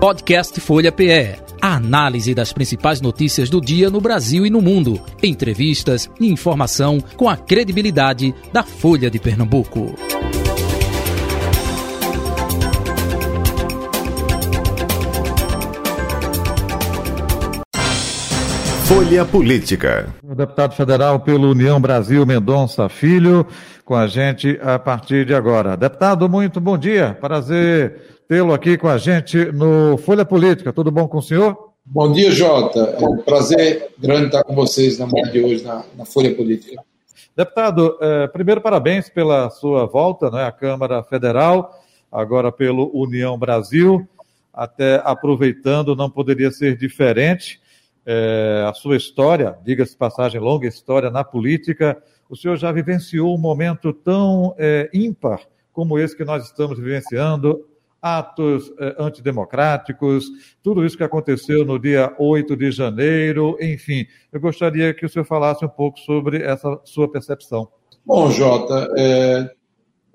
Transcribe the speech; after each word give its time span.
Podcast 0.00 0.58
Folha 0.62 0.90
PE. 0.90 1.36
A 1.60 1.74
análise 1.74 2.34
das 2.34 2.54
principais 2.54 3.02
notícias 3.02 3.50
do 3.50 3.60
dia 3.60 3.90
no 3.90 4.00
Brasil 4.00 4.46
e 4.46 4.50
no 4.50 4.62
mundo. 4.62 4.98
Entrevistas 5.22 6.08
e 6.18 6.26
informação 6.26 6.98
com 7.18 7.28
a 7.28 7.36
credibilidade 7.36 8.34
da 8.50 8.62
Folha 8.62 9.10
de 9.10 9.18
Pernambuco. 9.18 9.94
Folha 18.86 19.24
Política. 19.24 20.12
O 20.24 20.34
deputado 20.34 20.74
federal 20.74 21.20
pelo 21.20 21.50
União 21.50 21.80
Brasil 21.80 22.26
Mendonça 22.26 22.88
Filho, 22.88 23.46
com 23.90 23.96
a 23.96 24.06
gente 24.06 24.56
a 24.62 24.78
partir 24.78 25.26
de 25.26 25.34
agora. 25.34 25.76
Deputado, 25.76 26.28
muito 26.28 26.60
bom 26.60 26.78
dia. 26.78 27.18
Prazer 27.20 28.20
tê-lo 28.28 28.54
aqui 28.54 28.78
com 28.78 28.86
a 28.86 28.96
gente 28.96 29.46
no 29.46 29.98
Folha 29.98 30.24
Política. 30.24 30.72
Tudo 30.72 30.92
bom 30.92 31.08
com 31.08 31.18
o 31.18 31.22
senhor? 31.22 31.72
Bom 31.84 32.12
dia, 32.12 32.30
Jota. 32.30 32.78
É 32.78 33.04
um 33.04 33.16
prazer 33.16 33.88
grande 33.98 34.26
estar 34.26 34.44
com 34.44 34.54
vocês 34.54 34.96
na 34.96 35.08
manhã 35.08 35.28
de 35.32 35.42
hoje 35.42 35.64
na, 35.64 35.82
na 35.98 36.04
Folha 36.04 36.32
Política. 36.32 36.80
Deputado, 37.36 37.98
eh, 38.00 38.28
primeiro 38.28 38.60
parabéns 38.60 39.08
pela 39.08 39.50
sua 39.50 39.86
volta 39.86 40.30
né, 40.30 40.44
à 40.44 40.52
Câmara 40.52 41.02
Federal, 41.02 41.76
agora 42.12 42.52
pelo 42.52 42.92
União 42.94 43.36
Brasil. 43.36 44.08
Até 44.54 45.02
aproveitando, 45.04 45.96
não 45.96 46.08
poderia 46.08 46.52
ser 46.52 46.76
diferente. 46.76 47.60
Eh, 48.06 48.64
a 48.68 48.72
sua 48.72 48.96
história, 48.96 49.58
diga-se 49.64 49.96
passagem, 49.96 50.40
longa 50.40 50.68
história 50.68 51.10
na 51.10 51.24
política. 51.24 52.00
O 52.30 52.36
senhor 52.36 52.56
já 52.56 52.70
vivenciou 52.70 53.34
um 53.34 53.38
momento 53.38 53.92
tão 53.92 54.54
eh, 54.56 54.88
ímpar 54.94 55.40
como 55.72 55.98
esse 55.98 56.16
que 56.16 56.24
nós 56.24 56.44
estamos 56.44 56.78
vivenciando, 56.78 57.66
atos 58.00 58.72
eh, 58.78 58.94
antidemocráticos, 59.00 60.26
tudo 60.62 60.86
isso 60.86 60.96
que 60.96 61.02
aconteceu 61.02 61.64
no 61.64 61.76
dia 61.76 62.14
8 62.20 62.56
de 62.56 62.70
janeiro, 62.70 63.58
enfim. 63.60 64.06
Eu 64.32 64.40
gostaria 64.40 64.94
que 64.94 65.04
o 65.04 65.08
senhor 65.08 65.24
falasse 65.24 65.64
um 65.64 65.68
pouco 65.68 65.98
sobre 65.98 66.40
essa 66.40 66.80
sua 66.84 67.10
percepção. 67.10 67.68
Bom, 68.06 68.30
Jota, 68.30 68.88
é, 68.96 69.50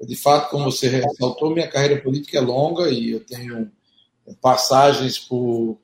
de 0.02 0.16
fato, 0.16 0.50
como 0.52 0.72
você 0.72 0.88
ressaltou, 0.88 1.54
minha 1.54 1.68
carreira 1.68 2.02
política 2.02 2.38
é 2.38 2.42
longa 2.42 2.90
e 2.90 3.12
eu 3.12 3.26
tenho 3.26 3.70
passagens 4.42 5.20
por 5.20 5.78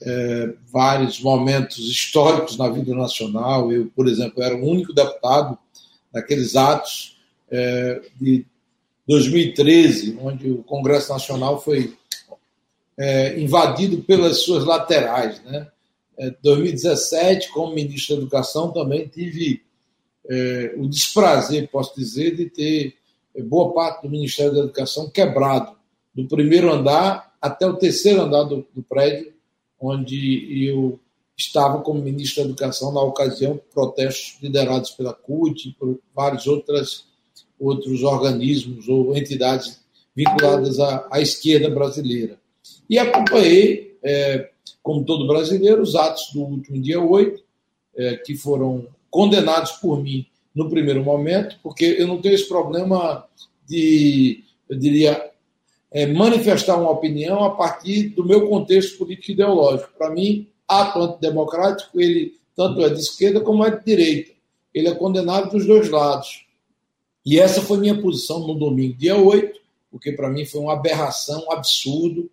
é, 0.00 0.54
vários 0.72 1.20
momentos 1.20 1.78
históricos 1.78 2.56
na 2.56 2.70
vida 2.70 2.94
nacional. 2.94 3.70
Eu, 3.70 3.90
por 3.94 4.08
exemplo, 4.08 4.42
era 4.42 4.56
o 4.56 4.66
único 4.66 4.94
deputado 4.94 5.58
naqueles 6.14 6.54
atos 6.54 7.18
é, 7.50 8.00
de 8.20 8.46
2013, 9.06 10.16
onde 10.20 10.50
o 10.50 10.62
Congresso 10.62 11.12
Nacional 11.12 11.60
foi 11.60 11.94
é, 12.96 13.38
invadido 13.38 13.98
pelas 14.02 14.38
suas 14.38 14.64
laterais. 14.64 15.42
Né? 15.42 15.66
É, 16.16 16.30
2017, 16.42 17.50
como 17.52 17.74
ministro 17.74 18.16
da 18.16 18.22
Educação, 18.22 18.72
também 18.72 19.08
tive 19.08 19.62
é, 20.28 20.74
o 20.76 20.88
desprazer, 20.88 21.68
posso 21.70 21.94
dizer, 21.96 22.36
de 22.36 22.48
ter 22.48 22.94
é, 23.34 23.42
boa 23.42 23.72
parte 23.74 24.02
do 24.02 24.10
Ministério 24.10 24.54
da 24.54 24.60
Educação 24.60 25.10
quebrado, 25.10 25.76
do 26.14 26.26
primeiro 26.26 26.72
andar 26.72 27.34
até 27.42 27.66
o 27.66 27.74
terceiro 27.74 28.22
andar 28.22 28.44
do, 28.44 28.66
do 28.72 28.82
prédio, 28.82 29.34
onde 29.78 30.66
eu 30.66 30.98
estava 31.36 31.80
como 31.80 32.02
ministro 32.02 32.42
da 32.42 32.48
Educação 32.50 32.92
na 32.92 33.02
ocasião, 33.02 33.60
protestos 33.72 34.38
liderados 34.42 34.90
pela 34.90 35.12
CUT 35.12 35.68
e 35.68 35.72
por 35.72 35.98
várias 36.14 36.46
outras 36.46 37.04
outros 37.58 38.02
organismos 38.02 38.88
ou 38.88 39.16
entidades 39.16 39.80
vinculadas 40.14 40.78
à, 40.78 41.06
à 41.10 41.20
esquerda 41.20 41.70
brasileira. 41.70 42.38
E 42.88 42.98
acompanhei, 42.98 43.96
é, 44.02 44.50
como 44.82 45.04
todo 45.04 45.26
brasileiro, 45.26 45.82
os 45.82 45.94
atos 45.94 46.30
do 46.32 46.42
último 46.42 46.80
dia 46.80 47.00
8, 47.00 47.42
é, 47.96 48.16
que 48.16 48.36
foram 48.36 48.86
condenados 49.10 49.72
por 49.72 50.02
mim 50.02 50.26
no 50.54 50.68
primeiro 50.68 51.02
momento, 51.02 51.58
porque 51.62 51.96
eu 51.98 52.06
não 52.06 52.20
tenho 52.20 52.34
esse 52.34 52.48
problema 52.48 53.26
de, 53.66 54.44
eu 54.68 54.78
diria, 54.78 55.30
é, 55.90 56.06
manifestar 56.06 56.76
uma 56.76 56.90
opinião 56.90 57.42
a 57.44 57.50
partir 57.50 58.10
do 58.10 58.24
meu 58.24 58.48
contexto 58.48 58.98
político 58.98 59.32
ideológico. 59.32 59.92
Para 59.96 60.10
mim, 60.10 60.48
ato 60.68 61.00
antidemocrático, 61.00 62.00
ele 62.00 62.38
tanto 62.56 62.80
é 62.82 62.88
de 62.88 63.00
esquerda 63.00 63.40
como 63.40 63.64
é 63.64 63.70
de 63.70 63.84
direita. 63.84 64.32
Ele 64.72 64.88
é 64.88 64.94
condenado 64.94 65.50
dos 65.50 65.66
dois 65.66 65.88
lados. 65.88 66.46
E 67.24 67.38
essa 67.38 67.62
foi 67.62 67.78
minha 67.78 68.00
posição 68.00 68.46
no 68.46 68.54
domingo, 68.54 68.96
dia 68.96 69.16
8, 69.16 69.58
porque 69.90 70.12
para 70.12 70.28
mim 70.28 70.44
foi 70.44 70.60
uma 70.60 70.74
aberração, 70.74 71.44
um 71.46 71.52
absurdo, 71.52 72.30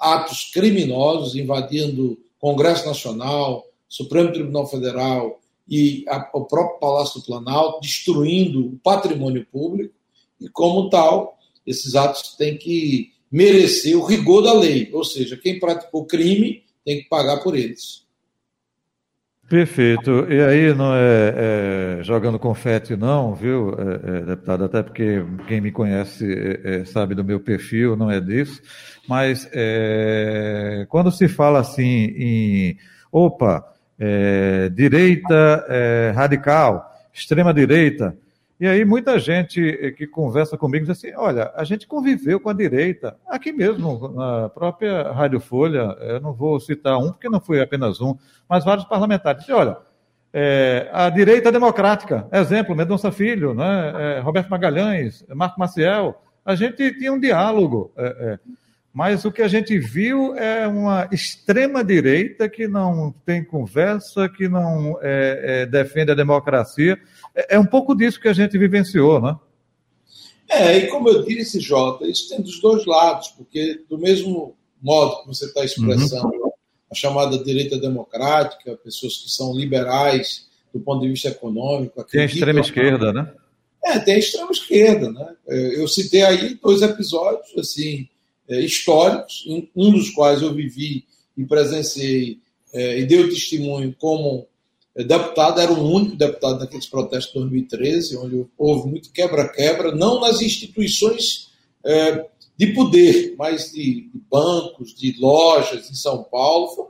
atos 0.00 0.50
criminosos 0.52 1.34
invadindo 1.34 2.18
Congresso 2.38 2.86
Nacional, 2.86 3.66
Supremo 3.88 4.32
Tribunal 4.32 4.66
Federal 4.66 5.40
e 5.68 6.04
a, 6.08 6.28
o 6.34 6.44
próprio 6.44 6.78
Palácio 6.78 7.20
do 7.20 7.26
Planalto, 7.26 7.80
destruindo 7.80 8.66
o 8.66 8.78
patrimônio 8.78 9.46
público, 9.50 9.94
e 10.40 10.48
como 10.48 10.88
tal, 10.88 11.38
esses 11.66 11.94
atos 11.94 12.36
têm 12.36 12.56
que 12.56 13.12
merecer 13.30 13.96
o 13.96 14.04
rigor 14.04 14.42
da 14.42 14.52
lei, 14.52 14.90
ou 14.92 15.04
seja, 15.04 15.36
quem 15.36 15.58
praticou 15.58 16.06
crime 16.06 16.62
tem 16.88 17.02
que 17.02 17.08
pagar 17.10 17.36
por 17.42 17.54
eles. 17.54 18.06
Perfeito. 19.46 20.26
E 20.30 20.40
aí 20.40 20.74
não 20.74 20.94
é, 20.94 21.98
é 22.00 22.02
jogando 22.02 22.38
confete 22.38 22.96
não, 22.96 23.34
viu, 23.34 23.74
é, 23.78 24.18
é, 24.18 24.20
deputado? 24.22 24.64
Até 24.64 24.82
porque 24.82 25.22
quem 25.46 25.60
me 25.60 25.70
conhece 25.70 26.24
é, 26.32 26.80
é, 26.80 26.84
sabe 26.86 27.14
do 27.14 27.24
meu 27.24 27.38
perfil, 27.38 27.94
não 27.94 28.10
é 28.10 28.20
disso. 28.20 28.62
Mas 29.06 29.48
é, 29.52 30.86
quando 30.88 31.12
se 31.12 31.28
fala 31.28 31.60
assim 31.60 31.84
em, 31.84 32.78
opa, 33.12 33.64
direita 34.74 35.66
radical, 36.14 36.90
extrema 37.12 37.52
direita, 37.52 38.16
e 38.60 38.66
aí 38.66 38.84
muita 38.84 39.18
gente 39.20 39.60
eh, 39.60 39.92
que 39.92 40.06
conversa 40.06 40.58
comigo 40.58 40.84
diz 40.84 40.96
assim, 40.96 41.14
olha, 41.14 41.52
a 41.54 41.62
gente 41.62 41.86
conviveu 41.86 42.40
com 42.40 42.50
a 42.50 42.52
direita, 42.52 43.16
aqui 43.26 43.52
mesmo, 43.52 44.08
na 44.08 44.48
própria 44.48 45.12
Rádio 45.12 45.38
Folha, 45.38 45.96
eu 46.00 46.20
não 46.20 46.32
vou 46.32 46.58
citar 46.58 46.98
um, 46.98 47.12
porque 47.12 47.28
não 47.28 47.40
foi 47.40 47.60
apenas 47.60 48.00
um, 48.00 48.16
mas 48.48 48.64
vários 48.64 48.84
parlamentares. 48.86 49.42
Dizem, 49.42 49.54
olha, 49.54 49.76
é, 50.32 50.90
a 50.92 51.08
direita 51.08 51.52
democrática, 51.52 52.26
exemplo, 52.32 52.74
Mendonça 52.74 53.12
Filho, 53.12 53.54
né, 53.54 54.16
é, 54.16 54.20
Roberto 54.20 54.50
Magalhães, 54.50 55.24
Marco 55.34 55.60
Maciel, 55.60 56.20
a 56.44 56.56
gente 56.56 56.92
tinha 56.98 57.12
um 57.12 57.20
diálogo, 57.20 57.92
é, 57.96 58.38
mas 58.92 59.24
o 59.24 59.30
que 59.30 59.42
a 59.42 59.48
gente 59.48 59.78
viu 59.78 60.34
é 60.36 60.66
uma 60.66 61.08
extrema-direita 61.12 62.48
que 62.48 62.66
não 62.66 63.14
tem 63.24 63.44
conversa, 63.44 64.28
que 64.28 64.48
não 64.48 64.98
defende 65.70 66.10
a 66.10 66.16
democracia. 66.16 66.98
É, 67.38 67.54
é, 67.54 67.58
um 67.58 67.64
pouco 67.64 67.94
disso 67.94 68.20
que 68.20 68.26
a 68.26 68.32
gente 68.32 68.58
vivenciou, 68.58 69.20
né? 69.20 69.36
É, 70.50 70.78
e 70.78 70.86
como 70.88 71.08
eu 71.08 71.22
disse, 71.22 71.60
Jota, 71.60 72.04
isso 72.06 72.28
tem 72.28 72.40
dos 72.40 72.60
dois 72.60 72.84
lados, 72.84 73.28
porque 73.28 73.84
do 73.88 73.96
mesmo 73.96 74.56
modo 74.82 75.22
que 75.22 75.28
você 75.28 75.44
está 75.44 75.64
expressando 75.64 76.34
uhum. 76.34 76.50
a 76.90 76.94
chamada 76.94 77.38
direita 77.44 77.78
democrática, 77.78 78.76
pessoas 78.82 79.18
que 79.18 79.30
são 79.30 79.54
liberais 79.54 80.48
do 80.72 80.80
ponto 80.80 81.02
de 81.02 81.08
vista 81.08 81.28
econômico. 81.28 82.02
Tem 82.04 82.22
a 82.22 82.24
extrema-esquerda, 82.24 83.12
né? 83.12 83.32
É, 83.84 83.98
tem 84.00 84.14
a 84.14 84.18
extrema-esquerda, 84.18 85.12
né? 85.12 85.36
Eu 85.46 85.86
citei 85.86 86.22
aí 86.22 86.58
dois 86.60 86.82
episódios, 86.82 87.56
assim, 87.56 88.08
é, 88.48 88.60
históricos, 88.60 89.44
um 89.76 89.92
dos 89.92 90.10
quais 90.10 90.42
eu 90.42 90.52
vivi 90.52 91.04
e 91.36 91.44
presenciei 91.44 92.40
é, 92.72 92.98
e 92.98 93.06
dei 93.06 93.28
testemunho 93.28 93.94
como 93.98 94.40
é, 94.40 94.46
deputado, 95.04 95.60
era 95.60 95.72
o 95.72 95.92
único 95.92 96.16
deputado 96.16 96.58
naqueles 96.58 96.86
protestos 96.86 97.32
de 97.32 97.38
2013, 97.40 98.16
onde 98.16 98.46
houve 98.56 98.88
muito 98.88 99.12
quebra-quebra, 99.12 99.94
não 99.94 100.20
nas 100.20 100.40
instituições 100.40 101.50
é, 101.84 102.26
de 102.56 102.68
poder, 102.68 103.34
mas 103.38 103.70
de, 103.72 104.10
de, 104.12 104.20
bancos, 104.30 104.94
de 104.94 105.14
lojas 105.20 105.90
em 105.90 105.94
São 105.94 106.24
Paulo. 106.24 106.68
Foi 106.68 106.86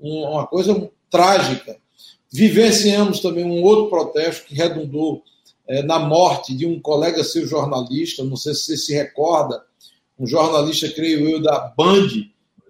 um, 0.00 0.22
uma 0.30 0.46
coisa 0.46 0.90
trágica. 1.10 1.76
Vivenciamos 2.32 3.20
também 3.20 3.44
um 3.44 3.62
outro 3.62 3.88
protesto 3.88 4.46
que 4.46 4.54
redundou 4.54 5.22
é, 5.68 5.82
na 5.82 5.98
morte 5.98 6.56
de 6.56 6.66
um 6.66 6.80
colega 6.80 7.22
seu 7.22 7.46
jornalista, 7.46 8.24
não 8.24 8.36
sei 8.36 8.54
se 8.54 8.62
você 8.62 8.76
se 8.76 8.94
recorda, 8.94 9.62
um 10.18 10.26
jornalista, 10.26 10.88
creio 10.90 11.28
eu, 11.28 11.42
da 11.42 11.72
Band, 11.76 12.08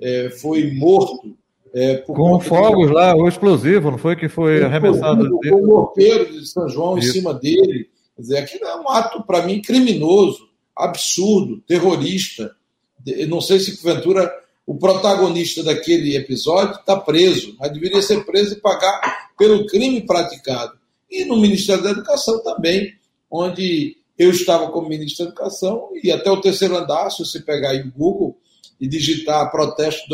é, 0.01 0.31
foi 0.31 0.73
morto. 0.73 1.37
É, 1.75 1.97
com 1.97 2.39
fogos 2.39 2.87
de... 2.87 2.95
lá, 2.95 3.17
o 3.17 3.27
explosivo, 3.27 3.91
não 3.91 3.99
foi 3.99 4.15
que 4.15 4.29
foi 4.29 4.63
arremessado? 4.63 5.29
Com 5.29 5.57
o 5.57 5.67
morteiro 5.67 6.31
de 6.33 6.47
São 6.47 6.69
João 6.69 6.97
Isso. 6.97 7.09
em 7.09 7.13
cima 7.15 7.35
dele. 7.35 7.91
Quer 8.15 8.23
dizer, 8.23 8.39
aquilo 8.39 8.65
é 8.65 8.77
um 8.77 8.89
ato, 8.89 9.25
para 9.25 9.45
mim, 9.45 9.61
criminoso, 9.61 10.49
absurdo, 10.77 11.61
terrorista. 11.67 12.55
Eu 13.05 13.27
não 13.27 13.41
sei 13.41 13.59
se, 13.59 13.83
porventura, 13.83 14.33
o 14.65 14.79
protagonista 14.79 15.65
daquele 15.65 16.17
episódio 16.17 16.77
está 16.79 16.97
preso, 16.97 17.57
mas 17.59 17.73
deveria 17.73 18.01
ser 18.01 18.25
preso 18.25 18.55
e 18.55 18.61
pagar 18.61 19.31
pelo 19.37 19.67
crime 19.67 20.01
praticado. 20.07 20.79
E 21.11 21.25
no 21.25 21.37
Ministério 21.37 21.83
da 21.83 21.91
Educação 21.91 22.41
também, 22.45 22.95
onde 23.29 23.97
eu 24.17 24.31
estava 24.31 24.71
como 24.71 24.89
ministro 24.89 25.25
da 25.25 25.33
Educação 25.33 25.89
e 26.03 26.13
até 26.13 26.31
o 26.31 26.41
terceiro 26.41 26.77
andar, 26.77 27.11
se 27.11 27.25
você 27.25 27.41
pegar 27.41 27.71
aí 27.71 27.81
o 27.81 27.91
Google, 27.91 28.39
e 28.81 28.87
digitar 28.89 29.51
protesto 29.51 30.09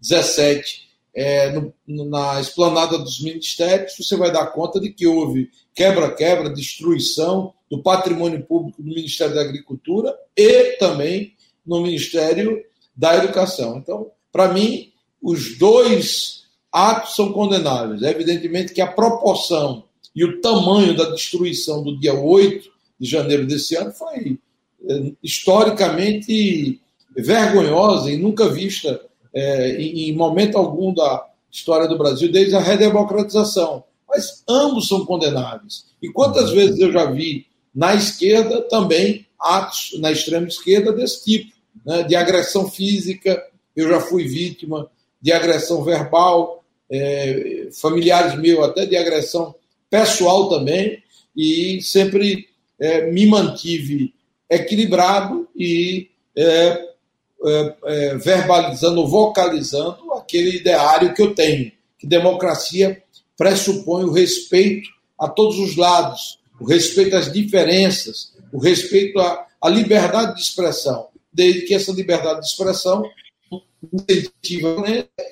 2017 0.00 0.90
é, 1.14 1.50
no, 1.50 1.72
na 1.86 2.40
esplanada 2.40 2.98
dos 2.98 3.20
ministérios, 3.20 3.94
você 3.98 4.16
vai 4.16 4.32
dar 4.32 4.46
conta 4.46 4.80
de 4.80 4.90
que 4.90 5.06
houve 5.06 5.50
quebra-quebra, 5.74 6.50
destruição 6.50 7.52
do 7.70 7.82
patrimônio 7.82 8.42
público 8.44 8.82
do 8.82 8.88
Ministério 8.88 9.34
da 9.34 9.42
Agricultura 9.42 10.14
e 10.36 10.76
também 10.76 11.34
no 11.66 11.80
Ministério 11.80 12.62
da 12.96 13.16
Educação. 13.16 13.78
Então, 13.78 14.10
para 14.32 14.52
mim, 14.52 14.92
os 15.22 15.58
dois 15.58 16.44
atos 16.72 17.16
são 17.16 17.32
condenáveis. 17.32 18.02
É 18.02 18.10
evidentemente 18.10 18.72
que 18.72 18.80
a 18.80 18.86
proporção 18.86 19.84
e 20.14 20.24
o 20.24 20.40
tamanho 20.40 20.96
da 20.96 21.10
destruição 21.10 21.82
do 21.82 21.98
dia 21.98 22.14
8 22.14 22.70
de 22.98 23.08
janeiro 23.08 23.46
desse 23.46 23.76
ano 23.76 23.92
foi 23.92 24.38
é, 24.88 25.12
historicamente 25.22 26.80
vergonhosa 27.16 28.10
e 28.10 28.16
nunca 28.16 28.48
vista 28.48 29.00
é, 29.34 29.72
em, 29.80 30.12
momento 30.14 30.56
algum 30.56 30.92
da 30.92 31.26
história 31.50 31.88
do 31.88 31.98
Brasil, 31.98 32.30
desde 32.30 32.54
a 32.54 32.60
redemocratização. 32.60 33.84
Mas 34.08 34.42
ambos 34.48 34.88
são 34.88 35.04
condenáveis. 35.04 35.86
E 36.02 36.08
quantas 36.08 36.50
vezes 36.50 36.78
eu 36.80 36.92
já 36.92 37.04
vi 37.10 37.46
na 37.74 37.94
esquerda 37.94 38.62
também 38.62 39.26
atos, 39.38 39.98
na 40.00 40.10
extrema 40.10 40.46
esquerda, 40.46 40.92
desse 40.92 41.24
tipo, 41.24 41.52
né, 41.84 42.02
de 42.02 42.14
agressão 42.14 42.68
física, 42.68 43.42
eu 43.74 43.88
já 43.88 44.00
fui 44.00 44.26
vítima 44.26 44.90
de 45.20 45.32
agressão 45.32 45.82
verbal, 45.84 46.64
é, 46.90 47.68
familiares 47.72 48.38
meus 48.38 48.64
até 48.64 48.84
de 48.84 48.96
agressão 48.96 49.54
pessoal 49.88 50.48
também, 50.48 51.02
e 51.36 51.80
sempre 51.82 52.48
é, 52.78 53.10
me 53.10 53.26
mantive 53.26 54.12
equilibrado 54.48 55.48
e 55.54 56.10
é, 56.36 56.89
é, 57.44 57.76
é, 57.84 58.14
verbalizando, 58.16 59.06
vocalizando 59.06 60.12
aquele 60.12 60.56
ideário 60.56 61.14
que 61.14 61.22
eu 61.22 61.34
tenho, 61.34 61.72
que 61.98 62.06
democracia 62.06 63.02
pressupõe 63.36 64.04
o 64.04 64.12
respeito 64.12 64.88
a 65.18 65.28
todos 65.28 65.58
os 65.58 65.76
lados, 65.76 66.38
o 66.60 66.64
respeito 66.64 67.16
às 67.16 67.32
diferenças, 67.32 68.34
o 68.52 68.58
respeito 68.58 69.18
à, 69.18 69.46
à 69.60 69.68
liberdade 69.68 70.34
de 70.34 70.42
expressão, 70.42 71.08
desde 71.32 71.62
que 71.62 71.74
essa 71.74 71.92
liberdade 71.92 72.40
de 72.40 72.46
expressão 72.46 73.02
incentiva 73.92 74.76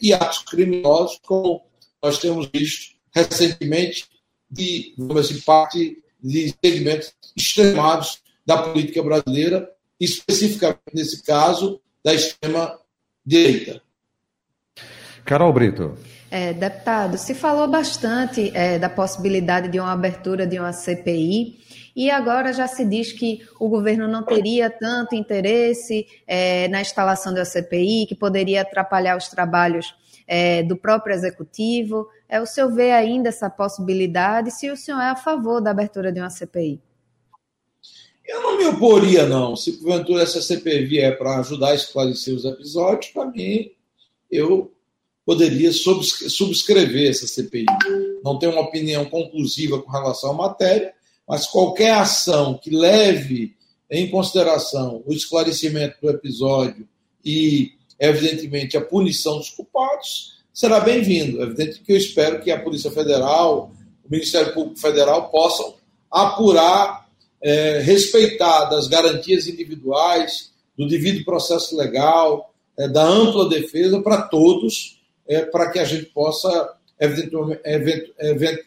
e 0.00 0.12
atos 0.12 0.38
criminosos, 0.38 1.20
como 1.24 1.62
nós 2.02 2.18
temos 2.18 2.48
visto 2.52 2.94
recentemente, 3.12 4.06
de 4.50 4.94
assim, 5.18 5.40
parte 5.40 6.02
de 6.22 6.54
segmentos 6.64 7.12
extremados 7.36 8.22
da 8.46 8.62
política 8.62 9.02
brasileira, 9.02 9.70
especificamente 10.00 10.80
nesse 10.94 11.22
caso, 11.22 11.80
da 12.04 12.14
extrema-direita. 12.14 13.82
Carol 15.24 15.52
Brito. 15.52 15.96
É, 16.30 16.52
deputado, 16.52 17.16
se 17.16 17.34
falou 17.34 17.66
bastante 17.68 18.50
é, 18.54 18.78
da 18.78 18.90
possibilidade 18.90 19.68
de 19.68 19.80
uma 19.80 19.92
abertura 19.92 20.46
de 20.46 20.58
uma 20.58 20.72
CPI 20.72 21.58
e 21.96 22.10
agora 22.10 22.52
já 22.52 22.68
se 22.68 22.84
diz 22.84 23.12
que 23.12 23.40
o 23.58 23.68
governo 23.68 24.06
não 24.06 24.22
teria 24.22 24.70
tanto 24.70 25.14
interesse 25.14 26.06
é, 26.26 26.68
na 26.68 26.80
instalação 26.80 27.34
da 27.34 27.44
CPI, 27.44 28.06
que 28.06 28.14
poderia 28.14 28.60
atrapalhar 28.60 29.16
os 29.16 29.28
trabalhos 29.28 29.94
é, 30.26 30.62
do 30.62 30.76
próprio 30.76 31.14
executivo. 31.14 32.06
É, 32.28 32.40
o 32.40 32.46
senhor 32.46 32.70
vê 32.72 32.92
ainda 32.92 33.30
essa 33.30 33.50
possibilidade? 33.50 34.50
Se 34.50 34.70
o 34.70 34.76
senhor 34.76 35.00
é 35.00 35.08
a 35.08 35.16
favor 35.16 35.60
da 35.60 35.70
abertura 35.70 36.12
de 36.12 36.20
uma 36.20 36.30
CPI? 36.30 36.80
Eu 38.28 38.42
não 38.42 38.58
me 38.58 38.66
oporia, 38.66 39.26
não. 39.26 39.56
Se 39.56 39.72
porventura 39.72 40.22
essa 40.22 40.42
CPI 40.42 40.84
vier 40.84 41.16
para 41.16 41.38
ajudar 41.38 41.70
a 41.70 41.74
esclarecer 41.74 42.34
os 42.34 42.44
episódios, 42.44 43.10
para 43.10 43.24
mim, 43.24 43.70
eu 44.30 44.70
poderia 45.24 45.72
subscrever 45.72 47.08
essa 47.08 47.26
CPI. 47.26 47.64
Não 48.22 48.38
tenho 48.38 48.52
uma 48.52 48.62
opinião 48.62 49.06
conclusiva 49.06 49.80
com 49.80 49.90
relação 49.90 50.32
à 50.32 50.34
matéria, 50.34 50.92
mas 51.26 51.46
qualquer 51.46 51.92
ação 51.94 52.58
que 52.62 52.70
leve 52.70 53.56
em 53.90 54.10
consideração 54.10 55.02
o 55.06 55.12
esclarecimento 55.12 55.96
do 56.02 56.10
episódio 56.10 56.86
e, 57.24 57.72
evidentemente, 57.98 58.76
a 58.76 58.80
punição 58.80 59.38
dos 59.38 59.50
culpados, 59.50 60.38
será 60.52 60.80
bem-vindo. 60.80 61.40
É 61.40 61.44
evidente 61.44 61.80
que 61.80 61.92
eu 61.92 61.96
espero 61.96 62.42
que 62.42 62.50
a 62.50 62.60
Polícia 62.60 62.90
Federal, 62.90 63.72
o 64.04 64.10
Ministério 64.10 64.52
Público 64.52 64.78
Federal 64.78 65.30
possam 65.30 65.74
apurar 66.10 66.97
é, 67.42 67.80
respeitar 67.80 68.64
das 68.66 68.88
garantias 68.88 69.46
individuais, 69.46 70.52
do 70.76 70.86
devido 70.86 71.24
processo 71.24 71.76
legal, 71.76 72.52
é, 72.76 72.88
da 72.88 73.04
ampla 73.04 73.48
defesa 73.48 74.00
para 74.00 74.22
todos, 74.22 75.00
é, 75.26 75.42
para 75.42 75.70
que 75.70 75.78
a 75.78 75.84
gente 75.84 76.06
possa, 76.06 76.74
evidentemente, 76.98 78.14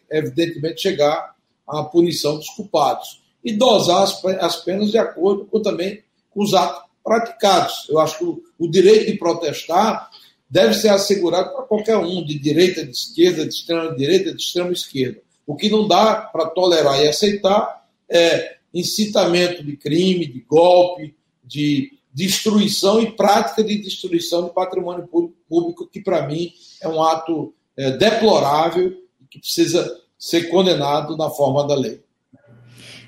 evidentemente, 0.09 0.81
chegar 0.81 1.35
à 1.67 1.83
punição 1.83 2.37
dos 2.37 2.49
culpados. 2.49 3.21
E 3.43 3.53
dosar 3.53 4.03
as, 4.03 4.23
as 4.25 4.55
penas 4.57 4.91
de 4.91 4.97
acordo 4.97 5.45
com 5.45 5.61
também 5.61 6.03
com 6.29 6.43
os 6.43 6.53
atos 6.53 6.83
praticados. 7.03 7.87
Eu 7.89 7.99
acho 7.99 8.17
que 8.17 8.23
o, 8.23 8.43
o 8.59 8.67
direito 8.69 9.11
de 9.11 9.17
protestar 9.17 10.09
deve 10.49 10.73
ser 10.73 10.89
assegurado 10.89 11.51
para 11.53 11.63
qualquer 11.63 11.97
um, 11.97 12.23
de 12.23 12.37
direita, 12.37 12.85
de 12.85 12.91
esquerda, 12.91 13.45
de 13.45 13.53
extrema 13.53 13.95
direita, 13.95 14.33
de 14.33 14.41
extrema 14.41 14.71
esquerda. 14.71 15.19
O 15.47 15.55
que 15.55 15.69
não 15.69 15.87
dá 15.87 16.15
para 16.15 16.47
tolerar 16.47 17.01
e 17.01 17.07
aceitar 17.07 17.85
é 18.09 18.57
incitamento 18.73 19.63
de 19.63 19.75
crime, 19.75 20.25
de 20.25 20.41
golpe, 20.41 21.15
de 21.43 21.91
destruição 22.13 23.01
e 23.01 23.11
prática 23.11 23.63
de 23.63 23.77
destruição 23.77 24.43
do 24.43 24.49
patrimônio 24.49 25.07
público, 25.47 25.87
que 25.87 26.01
para 26.01 26.27
mim 26.27 26.53
é 26.81 26.87
um 26.87 27.01
ato 27.01 27.53
é, 27.77 27.91
deplorável 27.91 28.97
e 29.21 29.25
que 29.29 29.39
precisa 29.39 29.99
ser 30.17 30.49
condenado 30.49 31.15
na 31.17 31.29
forma 31.29 31.65
da 31.65 31.75
lei. 31.75 32.01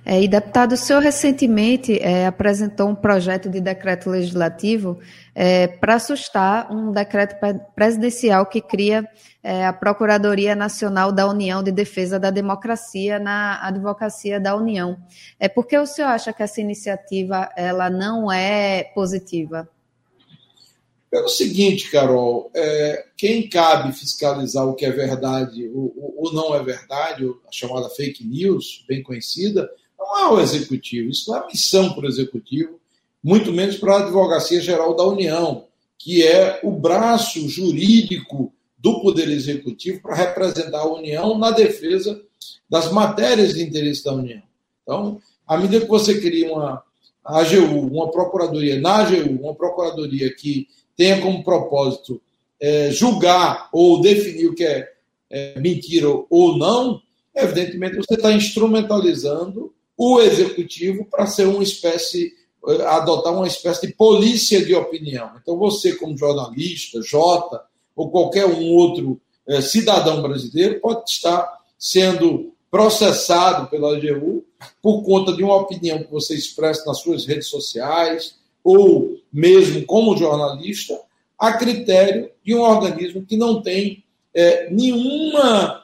É, 0.05 0.21
e 0.21 0.27
deputado, 0.27 0.73
o 0.73 0.77
senhor 0.77 1.01
recentemente 1.01 1.97
é, 2.01 2.25
apresentou 2.25 2.89
um 2.89 2.95
projeto 2.95 3.49
de 3.49 3.61
decreto 3.61 4.09
legislativo 4.09 4.99
é, 5.33 5.65
para 5.67 5.95
assustar 5.95 6.69
um 6.71 6.91
decreto 6.91 7.37
presidencial 7.73 8.45
que 8.45 8.59
cria 8.59 9.07
é, 9.41 9.65
a 9.65 9.71
Procuradoria 9.71 10.55
Nacional 10.55 11.09
da 11.11 11.25
União 11.27 11.63
de 11.63 11.71
Defesa 11.71 12.19
da 12.19 12.29
Democracia 12.29 13.17
na 13.17 13.65
Advocacia 13.65 14.41
da 14.41 14.55
União. 14.55 14.97
É 15.39 15.47
porque 15.47 15.77
o 15.77 15.85
senhor 15.85 16.09
acha 16.09 16.33
que 16.33 16.43
essa 16.43 16.59
iniciativa 16.59 17.49
ela 17.55 17.89
não 17.89 18.29
é 18.29 18.83
positiva? 18.93 19.69
Pelo 21.09 21.29
seguinte, 21.29 21.91
Carol, 21.91 22.51
é, 22.55 23.05
quem 23.15 23.47
cabe 23.47 23.93
fiscalizar 23.93 24.67
o 24.67 24.73
que 24.73 24.85
é 24.85 24.91
verdade 24.91 25.69
ou 25.73 26.33
não 26.33 26.55
é 26.55 26.63
verdade, 26.63 27.23
a 27.47 27.51
chamada 27.51 27.87
fake 27.89 28.25
news, 28.25 28.83
bem 28.87 29.03
conhecida, 29.03 29.69
não 30.13 30.19
é 30.19 30.27
o 30.33 30.39
executivo, 30.39 31.09
isso 31.09 31.31
não 31.31 31.39
é 31.39 31.47
missão 31.47 31.93
para 31.93 32.05
o 32.05 32.07
executivo, 32.07 32.79
muito 33.23 33.51
menos 33.51 33.77
para 33.77 33.95
a 33.95 33.99
Advocacia 34.03 34.61
Geral 34.61 34.95
da 34.95 35.03
União, 35.05 35.65
que 35.97 36.25
é 36.25 36.59
o 36.63 36.71
braço 36.71 37.47
jurídico 37.49 38.53
do 38.77 39.01
Poder 39.01 39.29
Executivo 39.29 40.01
para 40.01 40.15
representar 40.15 40.79
a 40.79 40.93
União 40.93 41.37
na 41.37 41.51
defesa 41.51 42.21
das 42.69 42.91
matérias 42.91 43.53
de 43.53 43.63
interesse 43.63 44.03
da 44.03 44.13
União. 44.13 44.41
Então, 44.83 45.19
à 45.47 45.57
medida 45.57 45.85
que 45.85 45.89
você 45.89 46.19
cria 46.19 46.53
uma 46.53 46.83
AGU, 47.23 47.87
uma 47.87 48.11
procuradoria 48.11 48.79
na 48.79 48.97
AGU, 48.97 49.41
uma 49.41 49.55
procuradoria 49.55 50.33
que 50.35 50.67
tenha 50.95 51.21
como 51.21 51.43
propósito 51.43 52.21
é, 52.59 52.91
julgar 52.91 53.69
ou 53.71 54.01
definir 54.01 54.47
o 54.47 54.55
que 54.55 54.63
é, 54.63 54.91
é 55.29 55.59
mentira 55.59 56.07
ou 56.29 56.57
não, 56.57 57.01
evidentemente 57.33 57.95
você 57.95 58.15
está 58.15 58.31
instrumentalizando 58.33 59.73
o 59.97 60.19
executivo 60.19 61.05
para 61.05 61.27
ser 61.27 61.47
uma 61.47 61.63
espécie, 61.63 62.33
eh, 62.67 62.85
adotar 62.85 63.33
uma 63.33 63.47
espécie 63.47 63.87
de 63.87 63.93
polícia 63.93 64.63
de 64.63 64.73
opinião. 64.73 65.31
Então, 65.41 65.57
você, 65.57 65.95
como 65.95 66.17
jornalista, 66.17 67.01
Jota, 67.01 67.61
ou 67.95 68.09
qualquer 68.09 68.45
um 68.45 68.73
outro 68.73 69.21
é, 69.47 69.61
cidadão 69.61 70.21
brasileiro, 70.21 70.79
pode 70.79 71.09
estar 71.09 71.59
sendo 71.77 72.53
processado 72.71 73.69
pela 73.69 73.95
AGU 73.95 74.43
por 74.81 75.03
conta 75.03 75.33
de 75.33 75.43
uma 75.43 75.57
opinião 75.57 76.01
que 76.03 76.09
você 76.09 76.33
expressa 76.33 76.85
nas 76.85 76.99
suas 76.99 77.25
redes 77.25 77.47
sociais, 77.47 78.35
ou 78.63 79.17
mesmo 79.31 79.85
como 79.85 80.17
jornalista, 80.17 80.99
a 81.37 81.53
critério 81.53 82.31
de 82.43 82.55
um 82.55 82.61
organismo 82.61 83.25
que 83.25 83.37
não 83.37 83.61
tem 83.61 84.03
é, 84.33 84.69
nenhuma 84.71 85.83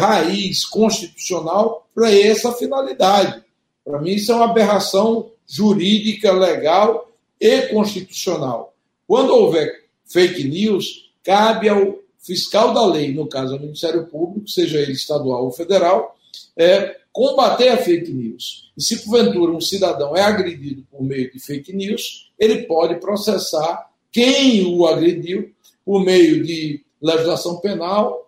raiz 0.00 0.64
constitucional 0.64 1.87
para 1.98 2.14
essa 2.14 2.52
finalidade. 2.52 3.42
Para 3.84 4.00
mim, 4.00 4.12
isso 4.12 4.30
é 4.30 4.36
uma 4.36 4.44
aberração 4.44 5.32
jurídica, 5.44 6.30
legal 6.30 7.10
e 7.40 7.62
constitucional. 7.62 8.72
Quando 9.04 9.34
houver 9.34 9.84
fake 10.04 10.46
news, 10.46 11.10
cabe 11.24 11.68
ao 11.68 11.98
fiscal 12.20 12.72
da 12.72 12.86
lei, 12.86 13.12
no 13.12 13.28
caso 13.28 13.54
ao 13.54 13.60
Ministério 13.60 14.06
Público, 14.06 14.48
seja 14.48 14.78
ele 14.78 14.92
estadual 14.92 15.46
ou 15.46 15.50
federal, 15.50 16.16
é, 16.56 16.98
combater 17.10 17.70
a 17.70 17.78
fake 17.78 18.12
news. 18.12 18.70
E 18.76 18.82
se 18.82 19.04
porventura 19.04 19.50
um 19.50 19.60
cidadão 19.60 20.16
é 20.16 20.20
agredido 20.20 20.86
por 20.88 21.02
meio 21.02 21.32
de 21.32 21.40
fake 21.40 21.72
news, 21.72 22.30
ele 22.38 22.62
pode 22.62 23.00
processar 23.00 23.90
quem 24.12 24.64
o 24.66 24.86
agrediu 24.86 25.50
por 25.84 26.04
meio 26.04 26.44
de 26.44 26.80
legislação 27.02 27.56
penal 27.56 28.27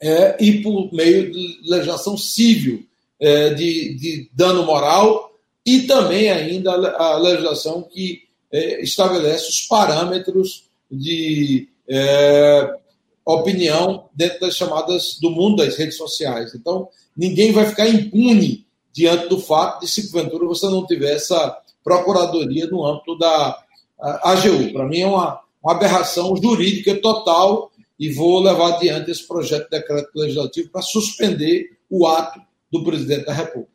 é, 0.00 0.36
e 0.42 0.62
por 0.62 0.92
meio 0.92 1.30
de 1.30 1.60
legislação 1.64 2.16
civil 2.16 2.86
é, 3.20 3.50
de, 3.50 3.94
de, 3.94 4.30
dano 4.32 4.64
moral 4.64 5.30
e 5.64 5.82
também 5.82 6.30
ainda 6.30 6.72
a 6.96 7.16
legislação 7.16 7.82
que 7.82 8.22
é, 8.50 8.82
estabelece 8.82 9.48
os 9.48 9.60
parâmetros 9.62 10.64
de 10.90 11.68
é, 11.88 12.76
opinião 13.24 14.08
dentro 14.14 14.40
das 14.40 14.56
chamadas 14.56 15.18
do 15.20 15.30
mundo 15.30 15.56
das 15.62 15.76
redes 15.76 15.96
sociais. 15.96 16.54
Então, 16.54 16.88
ninguém 17.16 17.52
vai 17.52 17.66
ficar 17.66 17.88
impune 17.88 18.66
diante 18.92 19.28
do 19.28 19.38
fato 19.38 19.80
de 19.82 19.88
se 19.88 20.10
porventura 20.10 20.46
você 20.46 20.66
não 20.66 20.86
tiver 20.86 21.14
essa 21.14 21.56
procuradoria 21.84 22.66
no 22.66 22.84
âmbito 22.84 23.16
da 23.18 23.62
AGU. 24.22 24.72
Para 24.72 24.88
mim 24.88 25.00
é 25.00 25.06
uma, 25.06 25.40
uma 25.62 25.72
aberração 25.72 26.34
jurídica 26.36 27.00
total 27.00 27.69
e 28.00 28.10
vou 28.10 28.40
levar 28.40 28.76
adiante 28.76 29.10
esse 29.10 29.28
projeto 29.28 29.64
de 29.64 29.78
decreto 29.78 30.10
legislativo 30.14 30.70
para 30.70 30.80
suspender 30.80 31.76
o 31.90 32.06
ato 32.06 32.40
do 32.72 32.82
presidente 32.82 33.26
da 33.26 33.34
República. 33.34 33.70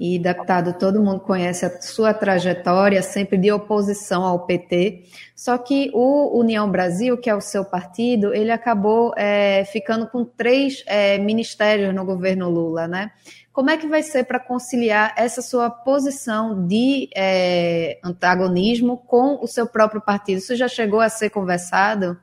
E, 0.00 0.18
deputado, 0.18 0.78
todo 0.78 1.02
mundo 1.02 1.20
conhece 1.20 1.64
a 1.64 1.80
sua 1.80 2.14
trajetória, 2.14 3.02
sempre 3.02 3.36
de 3.36 3.50
oposição 3.50 4.24
ao 4.24 4.46
PT. 4.46 5.04
Só 5.34 5.58
que 5.58 5.90
o 5.92 6.38
União 6.38 6.70
Brasil, 6.70 7.18
que 7.18 7.28
é 7.28 7.34
o 7.34 7.40
seu 7.40 7.64
partido, 7.64 8.32
ele 8.32 8.52
acabou 8.52 9.12
é, 9.16 9.64
ficando 9.64 10.06
com 10.08 10.24
três 10.24 10.84
é, 10.86 11.18
ministérios 11.18 11.92
no 11.92 12.04
governo 12.04 12.48
Lula, 12.48 12.86
né? 12.86 13.10
Como 13.52 13.70
é 13.70 13.76
que 13.76 13.88
vai 13.88 14.04
ser 14.04 14.24
para 14.24 14.38
conciliar 14.38 15.14
essa 15.16 15.42
sua 15.42 15.68
posição 15.68 16.64
de 16.64 17.10
é, 17.14 17.98
antagonismo 18.04 18.98
com 18.98 19.42
o 19.42 19.48
seu 19.48 19.66
próprio 19.66 20.00
partido? 20.00 20.38
Isso 20.38 20.54
já 20.54 20.68
chegou 20.68 21.00
a 21.00 21.08
ser 21.08 21.30
conversado? 21.30 22.16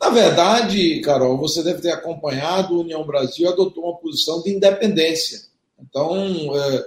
Na 0.00 0.10
verdade, 0.10 1.00
Carol, 1.00 1.36
você 1.36 1.62
deve 1.62 1.80
ter 1.80 1.90
acompanhado, 1.90 2.74
a 2.74 2.80
União 2.80 3.04
Brasil 3.04 3.48
adotou 3.48 3.84
uma 3.84 3.96
posição 3.96 4.42
de 4.42 4.50
independência. 4.50 5.40
Então, 5.80 6.16
é, 6.56 6.84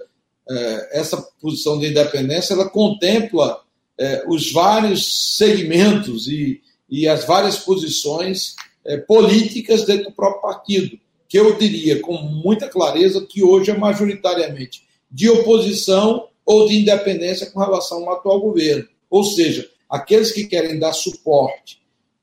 é, 0.49 0.99
essa 0.99 1.21
posição 1.41 1.77
de 1.77 1.87
independência 1.87 2.53
ela 2.53 2.69
contempla 2.69 3.61
é, 3.97 4.23
os 4.27 4.51
vários 4.51 5.37
segmentos 5.37 6.27
e, 6.27 6.61
e 6.89 7.07
as 7.07 7.25
várias 7.25 7.57
posições 7.57 8.55
é, 8.85 8.97
políticas 8.97 9.85
dentro 9.85 10.05
do 10.05 10.11
próprio 10.11 10.41
partido 10.41 10.97
que 11.31 11.39
eu 11.39 11.57
diria 11.57 12.01
com 12.01 12.17
muita 12.17 12.67
clareza 12.67 13.25
que 13.25 13.41
hoje 13.41 13.71
é 13.71 13.77
majoritariamente 13.77 14.83
de 15.09 15.29
oposição 15.29 16.27
ou 16.45 16.67
de 16.67 16.75
independência 16.75 17.49
com 17.49 17.59
relação 17.59 17.99
ao 18.03 18.15
atual 18.15 18.41
governo. 18.41 18.85
Ou 19.09 19.23
seja, 19.23 19.69
aqueles 19.89 20.33
que 20.33 20.45
querem 20.45 20.77
dar 20.77 20.91
suporte, 20.91 21.80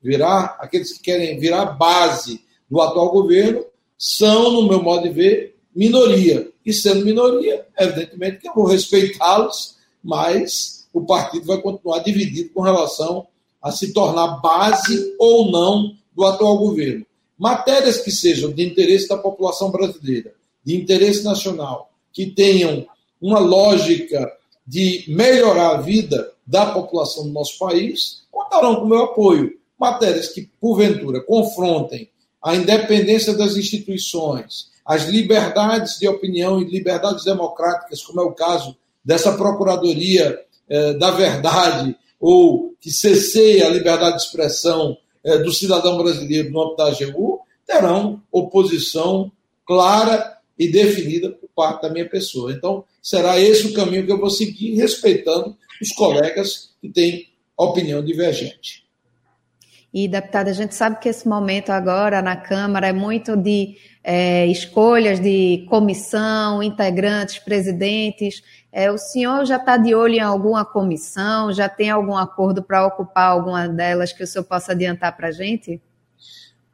virar, 0.08 0.56
aqueles 0.58 0.94
que 0.94 1.02
querem 1.02 1.38
virar 1.38 1.66
base 1.66 2.40
do 2.70 2.80
atual 2.80 3.10
governo, 3.10 3.62
são, 3.98 4.50
no 4.52 4.66
meu 4.66 4.82
modo 4.82 5.02
de 5.02 5.10
ver, 5.10 5.56
minoria. 5.76 6.50
E 6.64 6.72
sendo 6.72 7.04
minoria, 7.04 7.66
evidentemente 7.78 8.38
que 8.38 8.48
eu 8.48 8.54
vou 8.54 8.64
respeitá-los, 8.64 9.76
mas 10.02 10.88
o 10.94 11.04
partido 11.04 11.44
vai 11.44 11.60
continuar 11.60 11.98
dividido 11.98 12.50
com 12.54 12.62
relação 12.62 13.26
a 13.60 13.70
se 13.70 13.92
tornar 13.92 14.40
base 14.40 15.14
ou 15.18 15.50
não 15.50 15.92
do 16.16 16.24
atual 16.24 16.56
governo. 16.56 17.04
Matérias 17.36 17.98
que 18.00 18.10
sejam 18.10 18.50
de 18.50 18.64
interesse 18.64 19.08
da 19.08 19.18
população 19.18 19.70
brasileira, 19.70 20.32
de 20.64 20.74
interesse 20.74 21.22
nacional, 21.22 21.90
que 22.12 22.26
tenham 22.26 22.86
uma 23.20 23.38
lógica 23.38 24.32
de 24.66 25.04
melhorar 25.08 25.76
a 25.76 25.80
vida 25.80 26.32
da 26.46 26.66
população 26.66 27.24
do 27.24 27.32
nosso 27.32 27.58
país, 27.58 28.22
contarão 28.30 28.76
com 28.76 28.82
o 28.82 28.88
meu 28.88 29.02
apoio. 29.02 29.57
Matérias 29.78 30.28
que, 30.28 30.50
porventura, 30.60 31.20
confrontem 31.20 32.10
a 32.42 32.54
independência 32.54 33.34
das 33.34 33.56
instituições, 33.56 34.70
as 34.84 35.04
liberdades 35.04 35.98
de 35.98 36.08
opinião 36.08 36.60
e 36.60 36.64
liberdades 36.64 37.24
democráticas, 37.24 38.02
como 38.02 38.20
é 38.20 38.24
o 38.24 38.32
caso 38.32 38.76
dessa 39.04 39.32
Procuradoria 39.36 40.38
eh, 40.68 40.94
da 40.94 41.10
Verdade, 41.10 41.96
ou 42.20 42.74
que 42.80 42.90
cesseia 42.90 43.66
a 43.66 43.70
liberdade 43.70 44.16
de 44.16 44.22
expressão 44.22 44.96
é, 45.24 45.38
do 45.38 45.52
cidadão 45.52 45.98
brasileiro 45.98 46.50
no 46.50 46.62
âmbito 46.62 46.76
da 46.76 46.88
AGU 46.88 47.40
terão 47.66 48.22
oposição 48.32 49.30
clara 49.66 50.38
e 50.58 50.68
definida 50.68 51.30
por 51.30 51.48
parte 51.54 51.82
da 51.82 51.90
minha 51.90 52.08
pessoa. 52.08 52.52
Então, 52.52 52.84
será 53.02 53.38
esse 53.38 53.66
o 53.66 53.74
caminho 53.74 54.06
que 54.06 54.12
eu 54.12 54.18
vou 54.18 54.30
seguir, 54.30 54.74
respeitando 54.74 55.56
os 55.80 55.90
colegas 55.90 56.70
que 56.80 56.88
têm 56.88 57.28
opinião 57.56 58.02
divergente. 58.02 58.87
E, 59.92 60.06
deputada, 60.06 60.50
a 60.50 60.52
gente 60.52 60.74
sabe 60.74 61.00
que 61.00 61.08
esse 61.08 61.26
momento 61.26 61.70
agora 61.70 62.20
na 62.20 62.36
Câmara 62.36 62.88
é 62.88 62.92
muito 62.92 63.34
de 63.34 63.76
é, 64.04 64.46
escolhas 64.46 65.18
de 65.18 65.64
comissão, 65.68 66.62
integrantes, 66.62 67.38
presidentes. 67.38 68.42
É, 68.70 68.90
o 68.90 68.98
senhor 68.98 69.46
já 69.46 69.56
está 69.56 69.78
de 69.78 69.94
olho 69.94 70.14
em 70.14 70.20
alguma 70.20 70.64
comissão? 70.64 71.52
Já 71.52 71.68
tem 71.68 71.88
algum 71.88 72.16
acordo 72.16 72.62
para 72.62 72.86
ocupar 72.86 73.30
alguma 73.30 73.66
delas 73.66 74.12
que 74.12 74.22
o 74.22 74.26
senhor 74.26 74.44
possa 74.44 74.72
adiantar 74.72 75.16
para 75.16 75.28
a 75.28 75.32
gente? 75.32 75.80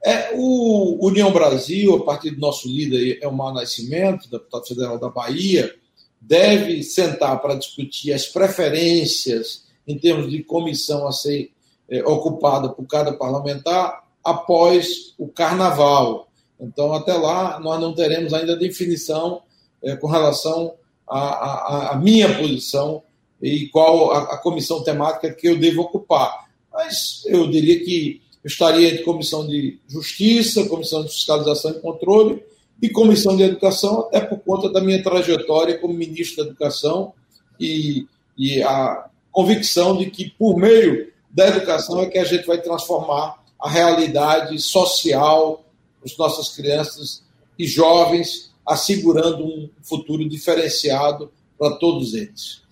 É, 0.04 0.32
o 0.34 0.98
União 1.06 1.32
Brasil, 1.32 1.94
a 1.96 2.04
partir 2.04 2.32
do 2.32 2.40
nosso 2.40 2.68
líder, 2.68 3.20
é 3.22 3.28
o 3.28 3.32
Mar 3.32 3.54
Nascimento, 3.54 4.28
deputado 4.28 4.66
federal 4.66 4.98
da 4.98 5.08
Bahia, 5.08 5.72
deve 6.20 6.82
sentar 6.82 7.40
para 7.40 7.54
discutir 7.54 8.12
as 8.12 8.26
preferências 8.26 9.64
em 9.86 9.98
termos 9.98 10.30
de 10.30 10.42
comissão 10.42 11.06
a 11.06 11.12
ser 11.12 11.53
é, 11.88 12.02
ocupada 12.04 12.68
por 12.68 12.86
cada 12.86 13.12
parlamentar 13.12 14.04
após 14.22 15.14
o 15.18 15.28
carnaval. 15.28 16.28
Então, 16.58 16.92
até 16.92 17.12
lá, 17.14 17.60
nós 17.60 17.80
não 17.80 17.94
teremos 17.94 18.32
ainda 18.32 18.56
definição 18.56 19.42
é, 19.82 19.96
com 19.96 20.06
relação 20.06 20.74
a 21.06 22.00
minha 22.02 22.34
posição 22.38 23.02
e 23.40 23.68
qual 23.68 24.12
a, 24.12 24.34
a, 24.34 24.38
comissão 24.38 24.82
temática 24.82 25.30
que 25.30 25.46
eu 25.46 25.58
devo 25.58 25.82
ocupar. 25.82 26.48
Mas 26.72 27.22
eu 27.26 27.48
diria 27.50 27.84
que 27.84 28.22
eu 28.42 28.48
estaria 28.48 28.88
entre 28.88 29.04
comissão 29.04 29.46
de 29.46 29.78
justiça, 29.86 30.66
comissão 30.68 31.04
de 31.04 31.10
fiscalização 31.10 31.72
e 31.72 31.80
controle 31.80 32.42
e 32.80 32.88
comissão 32.88 33.36
de 33.36 33.42
educação, 33.42 34.00
até 34.00 34.20
por 34.20 34.38
conta 34.38 34.68
da 34.70 34.80
minha 34.80 35.02
trajetória 35.02 35.78
como 35.78 35.94
ministro 35.94 36.42
da 36.42 36.50
educação 36.50 37.12
e, 37.60 38.06
e 38.36 38.62
a 38.62 39.06
convicção 39.30 39.96
de 39.96 40.10
que 40.10 40.30
por 40.30 40.56
meio 40.56 41.12
da 41.34 41.48
educação 41.48 42.00
é 42.00 42.06
que 42.06 42.16
a 42.16 42.24
gente 42.24 42.46
vai 42.46 42.58
transformar 42.58 43.42
a 43.60 43.68
realidade 43.68 44.56
social 44.60 45.64
das 46.00 46.16
nossas 46.16 46.54
crianças 46.54 47.24
e 47.58 47.66
jovens 47.66 48.54
assegurando 48.64 49.44
um 49.44 49.68
futuro 49.82 50.26
diferenciado 50.28 51.32
para 51.58 51.76
todos 51.76 52.14
eles. 52.14 52.62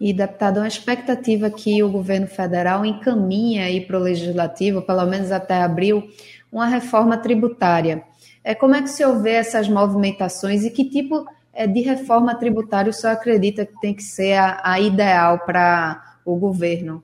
E, 0.00 0.12
deputado, 0.12 0.58
uma 0.58 0.68
expectativa 0.68 1.50
que 1.50 1.82
o 1.82 1.90
governo 1.90 2.26
federal 2.26 2.84
encaminha 2.84 3.66
aí 3.66 3.80
para 3.80 3.98
o 3.98 4.02
legislativo, 4.02 4.82
pelo 4.82 5.06
menos 5.06 5.30
até 5.30 5.62
abril, 5.62 6.08
uma 6.50 6.66
reforma 6.66 7.16
tributária. 7.16 8.02
É, 8.44 8.54
como 8.54 8.74
é 8.74 8.82
que 8.82 8.88
o 8.88 8.92
senhor 8.92 9.20
vê 9.22 9.32
essas 9.32 9.68
movimentações 9.68 10.64
e 10.64 10.70
que 10.70 10.84
tipo 10.84 11.24
é, 11.52 11.66
de 11.66 11.80
reforma 11.80 12.34
tributária 12.34 12.90
o 12.90 12.92
senhor 12.92 13.12
acredita 13.12 13.64
que 13.64 13.80
tem 13.80 13.94
que 13.94 14.02
ser 14.02 14.34
a, 14.34 14.60
a 14.64 14.80
ideal 14.80 15.38
para 15.40 16.16
o 16.24 16.36
governo? 16.36 17.02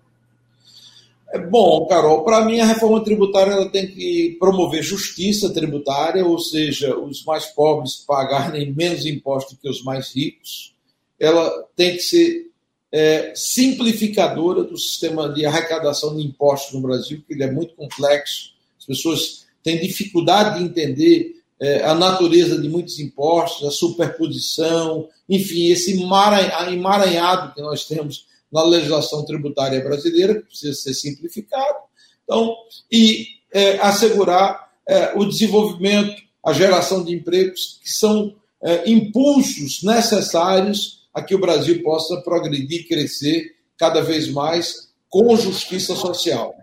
É 1.31 1.39
bom, 1.39 1.87
Carol, 1.87 2.25
para 2.25 2.45
mim 2.45 2.59
a 2.59 2.65
reforma 2.65 3.05
tributária 3.05 3.53
ela 3.53 3.69
tem 3.69 3.87
que 3.87 4.37
promover 4.39 4.83
justiça 4.83 5.53
tributária, 5.53 6.25
ou 6.25 6.39
seja, 6.39 6.97
os 6.99 7.23
mais 7.25 7.47
pobres 7.47 7.97
pagarem 7.97 8.73
menos 8.73 9.05
impostos 9.05 9.59
que 9.61 9.69
os 9.69 9.83
mais 9.85 10.15
ricos. 10.15 10.75
Ela 11.21 11.51
tem 11.77 11.97
que 11.97 12.03
ser 12.03 12.51
é, 12.91 13.33
simplificadora 13.35 14.65
do 14.65 14.79
sistema 14.79 15.29
de 15.29 15.45
arrecadação 15.45 16.17
de 16.17 16.27
impostos 16.27 16.73
no 16.73 16.81
Brasil, 16.81 17.23
que 17.27 17.35
ele 17.35 17.45
é 17.45 17.51
muito 17.51 17.75
complexo. 17.75 18.53
As 18.79 18.87
pessoas 18.87 19.47
têm 19.63 19.79
dificuldade 19.79 20.59
de 20.59 20.65
entender 20.65 21.35
é, 21.61 21.83
a 21.85 21.95
natureza 21.95 22.59
de 22.59 22.69
muitos 22.69 22.99
impostos, 22.99 23.69
a 23.69 23.71
superposição, 23.71 25.09
enfim, 25.29 25.67
esse 25.67 25.93
emaranhado 25.93 27.53
que 27.53 27.61
nós 27.61 27.85
temos 27.85 28.28
na 28.53 28.63
legislação 28.63 29.25
tributária 29.25 29.81
brasileira, 29.83 30.35
que 30.35 30.43
precisa 30.43 30.75
ser 30.75 30.95
simplificado, 30.95 31.79
então, 32.25 32.55
e 32.91 33.27
é, 33.53 33.79
assegurar 33.79 34.71
é, 34.87 35.13
o 35.17 35.25
desenvolvimento, 35.25 36.23
a 36.45 36.53
geração 36.53 37.05
de 37.05 37.15
empregos, 37.15 37.81
que 37.83 37.91
são 37.91 38.35
é, 38.63 38.91
impulsos 38.91 39.83
necessários 39.83 41.07
a 41.13 41.23
que 41.23 41.35
o 41.35 41.41
Brasil 41.41 41.83
possa 41.83 42.21
progredir, 42.21 42.87
crescer 42.87 43.55
cada 43.77 44.01
vez 44.01 44.29
mais 44.29 44.89
com 45.09 45.37
justiça 45.37 45.95
social. 45.95 46.55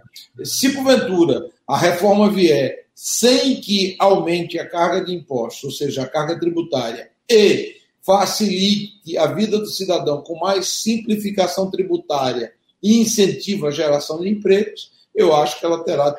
Se, 0.44 0.70
porventura, 0.70 1.50
a 1.68 1.78
reforma 1.78 2.30
vier 2.30 2.86
sem 2.94 3.60
que 3.60 3.96
aumente 4.00 4.58
a 4.58 4.68
carga 4.68 5.04
de 5.04 5.14
impostos, 5.14 5.64
ou 5.64 5.72
seja, 5.72 6.04
a 6.04 6.08
carga 6.08 6.40
tributária, 6.40 7.10
e 7.30 7.76
facilite 8.06 9.18
a 9.18 9.28
vida 9.28 9.58
do 9.58 9.66
cidadão 9.66 10.22
com 10.22 10.38
mais 10.40 10.68
simplificação 10.68 11.72
tributária 11.72 12.54
e 12.82 13.02
incentiva 13.02 13.70
a 13.70 13.72
geração 13.72 14.20
de 14.20 14.30
empregos, 14.30 14.92
eu 15.14 15.36
acho 15.36 15.60
que 15.60 15.66
ela 15.66 15.84
terá 15.84 16.16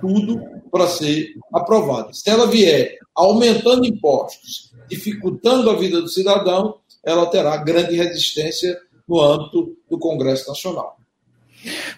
tudo 0.00 0.40
para 0.70 0.88
ser 0.88 1.34
aprovada. 1.52 2.12
Se 2.12 2.28
ela 2.28 2.46
vier 2.46 2.98
aumentando 3.14 3.86
impostos, 3.86 4.72
dificultando 4.88 5.70
a 5.70 5.76
vida 5.76 6.00
do 6.00 6.08
cidadão, 6.08 6.76
ela 7.04 7.26
terá 7.26 7.56
grande 7.58 7.94
resistência 7.94 8.76
no 9.06 9.20
âmbito 9.20 9.76
do 9.88 9.98
Congresso 9.98 10.48
Nacional. 10.48 10.98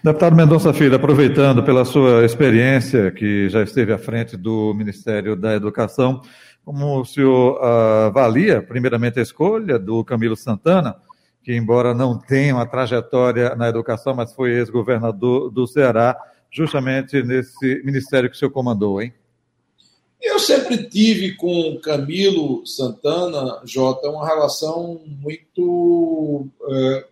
Deputado 0.02 0.34
Mendonça 0.34 0.72
Filho, 0.72 0.96
aproveitando 0.96 1.62
pela 1.62 1.84
sua 1.84 2.24
experiência, 2.24 3.10
que 3.10 3.48
já 3.48 3.62
esteve 3.62 3.92
à 3.92 3.98
frente 3.98 4.36
do 4.36 4.72
Ministério 4.74 5.36
da 5.36 5.54
Educação, 5.54 6.22
como 6.70 7.00
o 7.00 7.04
senhor 7.04 7.58
ah, 7.60 8.06
avalia, 8.06 8.62
primeiramente, 8.62 9.18
a 9.18 9.22
escolha 9.22 9.76
do 9.76 10.04
Camilo 10.04 10.36
Santana, 10.36 10.94
que, 11.42 11.52
embora 11.52 11.92
não 11.92 12.16
tenha 12.16 12.54
uma 12.54 12.64
trajetória 12.64 13.56
na 13.56 13.68
educação, 13.68 14.14
mas 14.14 14.32
foi 14.32 14.52
ex-governador 14.52 15.50
do 15.50 15.66
Ceará, 15.66 16.16
justamente 16.48 17.24
nesse 17.24 17.82
ministério 17.84 18.30
que 18.30 18.36
o 18.36 18.38
senhor 18.38 18.52
comandou, 18.52 19.02
hein? 19.02 19.12
Eu 20.22 20.38
sempre 20.38 20.76
tive 20.84 21.34
com 21.34 21.76
Camilo 21.82 22.64
Santana, 22.64 23.60
Jota, 23.64 24.08
uma 24.08 24.24
relação 24.24 25.00
muito, 25.04 26.46
é, 26.68 27.04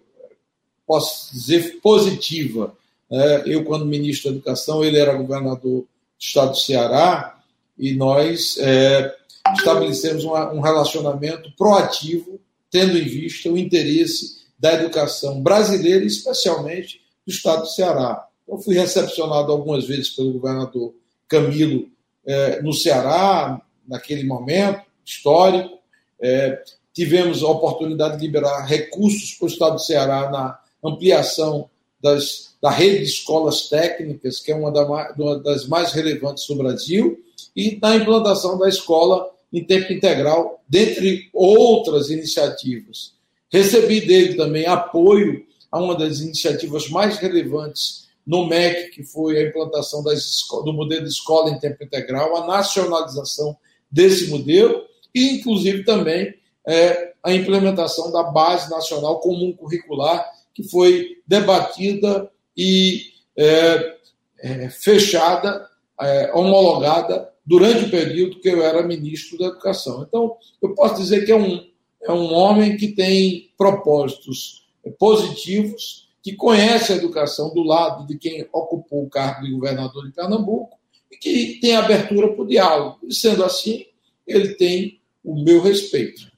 posso 0.87 1.33
dizer, 1.33 1.81
positiva. 1.83 2.77
É, 3.11 3.43
eu, 3.47 3.65
quando 3.65 3.85
ministro 3.85 4.31
da 4.31 4.37
Educação, 4.37 4.85
ele 4.85 5.01
era 5.01 5.15
governador 5.15 5.81
do 5.81 5.89
estado 6.17 6.51
do 6.51 6.59
Ceará 6.59 7.41
e 7.77 7.95
nós 7.95 8.57
é, 8.61 9.18
estabelecemos 9.57 10.25
uma, 10.25 10.53
um 10.53 10.61
relacionamento 10.61 11.51
proativo, 11.57 12.41
tendo 12.71 12.99
em 12.99 13.05
vista 13.05 13.49
o 13.49 13.57
interesse 13.57 14.39
da 14.59 14.75
educação 14.75 15.41
brasileira, 15.41 16.05
especialmente 16.05 17.01
do 17.27 17.33
estado 17.33 17.63
do 17.63 17.69
Ceará. 17.69 18.27
Eu 18.47 18.59
fui 18.59 18.75
recepcionado 18.75 19.53
algumas 19.53 19.85
vezes 19.87 20.11
pelo 20.11 20.33
governador 20.33 20.95
Camilo 21.29 21.89
é, 22.27 22.63
no 22.63 22.73
Ceará, 22.73 23.61
naquele 23.87 24.25
momento 24.25 24.83
histórico. 25.05 25.79
É, 26.21 26.63
tivemos 26.93 27.43
a 27.43 27.49
oportunidade 27.49 28.17
de 28.17 28.27
liberar 28.27 28.65
recursos 28.67 29.35
para 29.35 29.45
o 29.45 29.49
Estado 29.49 29.73
do 29.75 29.83
Ceará 29.83 30.31
na 30.31 30.59
ampliação 30.83 31.71
das, 32.03 32.55
da 32.61 32.71
rede 32.71 32.99
de 32.99 33.05
escolas 33.05 33.69
técnicas, 33.69 34.41
que 34.41 34.51
é 34.51 34.57
uma, 34.57 34.71
da, 34.71 34.85
uma 34.85 35.39
das 35.39 35.67
mais 35.67 35.93
relevantes 35.93 36.47
do 36.47 36.57
Brasil, 36.57 37.23
e 37.55 37.79
na 37.81 37.97
implantação 37.97 38.59
da 38.59 38.69
escola 38.69 39.29
em 39.53 39.65
tempo 39.65 39.93
integral, 39.93 40.63
dentre 40.69 41.29
outras 41.33 42.11
iniciativas. 42.11 43.15
Recebi 43.51 44.03
dele 44.03 44.35
também 44.35 44.67
apoio 44.67 45.47
a 45.71 45.81
uma 45.81 45.97
das 45.97 46.21
iniciativas 46.21 46.89
mais 46.89 47.19
relevantes 47.19 48.09
no 48.27 48.47
MEC, 48.47 48.91
que 48.91 49.03
foi 49.03 49.39
a 49.39 49.49
implantação 49.49 50.03
das, 50.03 50.43
do 50.65 50.73
modelo 50.73 51.03
de 51.03 51.09
escola 51.09 51.51
em 51.51 51.59
tempo 51.59 51.83
integral, 51.83 52.37
a 52.37 52.47
nacionalização 52.47 53.57
desse 53.91 54.29
modelo 54.29 54.83
e, 55.15 55.37
inclusive, 55.37 55.83
também 55.85 56.35
é, 56.67 57.13
a 57.23 57.33
implementação 57.33 58.13
da 58.13 58.23
Base 58.23 58.71
Nacional 58.71 59.21
Comum 59.21 59.55
Curricular, 59.55 60.31
que 60.55 60.63
foi 60.63 61.17
debatida 61.27 62.31
e 62.55 63.05
é, 63.35 63.97
é, 64.41 64.69
fechada, 64.69 65.67
é, 66.01 66.31
homologada 66.35 67.33
durante 67.49 67.87
o 67.87 67.91
período 67.91 68.41
que 68.41 68.49
eu 68.49 68.63
era 68.63 68.87
ministro 68.87 69.39
da 69.39 69.47
Educação. 69.47 70.05
Então, 70.07 70.37
eu 70.63 70.75
posso 70.75 71.01
dizer 71.01 71.25
que 71.25 71.33
é 71.33 71.37
um, 71.37 71.67
é 72.03 72.13
um 72.13 72.35
homem 72.35 72.77
que 72.77 72.89
tem 72.89 73.51
propósitos 73.57 74.69
positivos 74.99 76.11
que 76.23 76.35
conhece 76.35 76.93
a 76.93 76.97
educação 76.97 77.55
do 77.55 77.63
lado 77.63 78.07
de 78.07 78.19
quem 78.19 78.47
ocupou 78.53 79.03
o 79.03 79.09
cargo 79.09 79.47
de 79.47 79.53
governador 79.53 80.05
de 80.07 80.13
Pernambuco 80.13 80.79
e 81.11 81.17
que 81.17 81.59
tem 81.59 81.75
abertura 81.75 82.29
para 82.29 82.43
o 82.43 82.47
diálogo. 82.47 82.99
E 83.09 83.15
sendo 83.15 83.43
assim, 83.43 83.87
ele 84.27 84.51
tem 84.55 85.01
o 85.25 85.43
meu 85.43 85.63
respeito. 85.63 86.31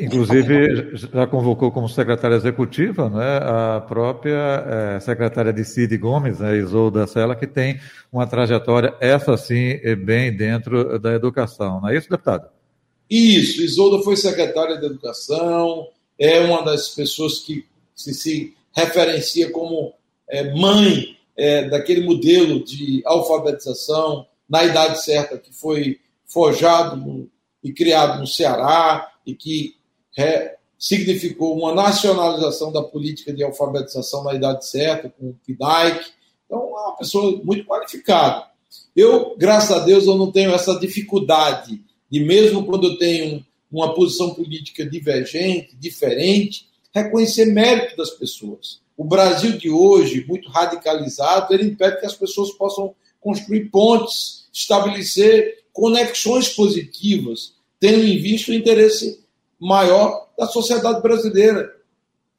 Inclusive, 0.00 0.96
já 0.96 1.26
convocou 1.26 1.70
como 1.70 1.88
secretária 1.88 2.34
executiva 2.36 3.08
né, 3.08 3.38
a 3.38 3.80
própria 3.80 4.96
é, 4.96 5.00
secretária 5.00 5.52
de 5.52 5.64
Cid 5.64 5.96
Gomes, 5.98 6.38
né, 6.38 6.56
Isolda 6.56 7.06
Sela, 7.06 7.34
que 7.34 7.46
tem 7.46 7.80
uma 8.12 8.26
trajetória, 8.26 8.94
essa 9.00 9.36
sim, 9.36 9.78
bem 10.04 10.36
dentro 10.36 10.98
da 10.98 11.12
educação. 11.12 11.80
Não 11.80 11.88
é 11.88 11.96
isso, 11.96 12.08
deputado? 12.08 12.48
Isso, 13.08 13.62
Isolda 13.62 14.02
foi 14.02 14.16
secretária 14.16 14.78
de 14.78 14.86
Educação, 14.86 15.88
é 16.18 16.40
uma 16.40 16.62
das 16.62 16.88
pessoas 16.88 17.40
que 17.40 17.66
se, 17.94 18.14
se 18.14 18.54
referencia 18.72 19.50
como 19.50 19.92
é, 20.28 20.54
mãe 20.54 21.16
é, 21.36 21.68
daquele 21.68 22.06
modelo 22.06 22.64
de 22.64 23.02
alfabetização 23.04 24.26
na 24.48 24.64
idade 24.64 25.02
certa 25.04 25.38
que 25.38 25.52
foi 25.52 26.00
forjado 26.26 26.96
no, 26.96 27.28
e 27.62 27.72
criado 27.72 28.18
no 28.18 28.26
Ceará 28.26 29.12
e 29.26 29.34
que 29.34 29.76
é, 30.16 30.56
significou 30.78 31.56
uma 31.56 31.74
nacionalização 31.74 32.72
da 32.72 32.82
política 32.82 33.32
de 33.32 33.44
alfabetização 33.44 34.24
na 34.24 34.34
idade 34.34 34.66
certa, 34.66 35.08
com 35.08 35.30
o 35.30 35.38
PIDAIC. 35.46 36.10
Então, 36.46 36.58
é 36.58 36.80
uma 36.88 36.96
pessoa 36.96 37.40
muito 37.44 37.64
qualificada. 37.64 38.46
Eu, 38.94 39.36
graças 39.38 39.70
a 39.70 39.84
Deus, 39.84 40.06
eu 40.06 40.16
não 40.16 40.32
tenho 40.32 40.52
essa 40.52 40.78
dificuldade 40.78 41.80
de, 42.10 42.20
mesmo 42.20 42.64
quando 42.64 42.88
eu 42.88 42.98
tenho 42.98 43.44
uma 43.70 43.94
posição 43.94 44.34
política 44.34 44.84
divergente, 44.84 45.74
diferente, 45.76 46.66
reconhecer 46.94 47.46
mérito 47.46 47.96
das 47.96 48.10
pessoas. 48.10 48.82
O 48.96 49.04
Brasil 49.04 49.56
de 49.56 49.70
hoje, 49.70 50.26
muito 50.28 50.50
radicalizado, 50.50 51.54
ele 51.54 51.64
impede 51.64 52.00
que 52.00 52.06
as 52.06 52.14
pessoas 52.14 52.50
possam 52.50 52.94
construir 53.18 53.70
pontes, 53.70 54.46
estabelecer 54.52 55.62
conexões 55.72 56.48
positivas, 56.50 57.54
tendo 57.80 58.04
em 58.04 58.18
vista 58.18 58.52
o 58.52 58.54
interesse 58.54 59.21
maior 59.62 60.26
da 60.36 60.48
sociedade 60.48 61.00
brasileira, 61.00 61.72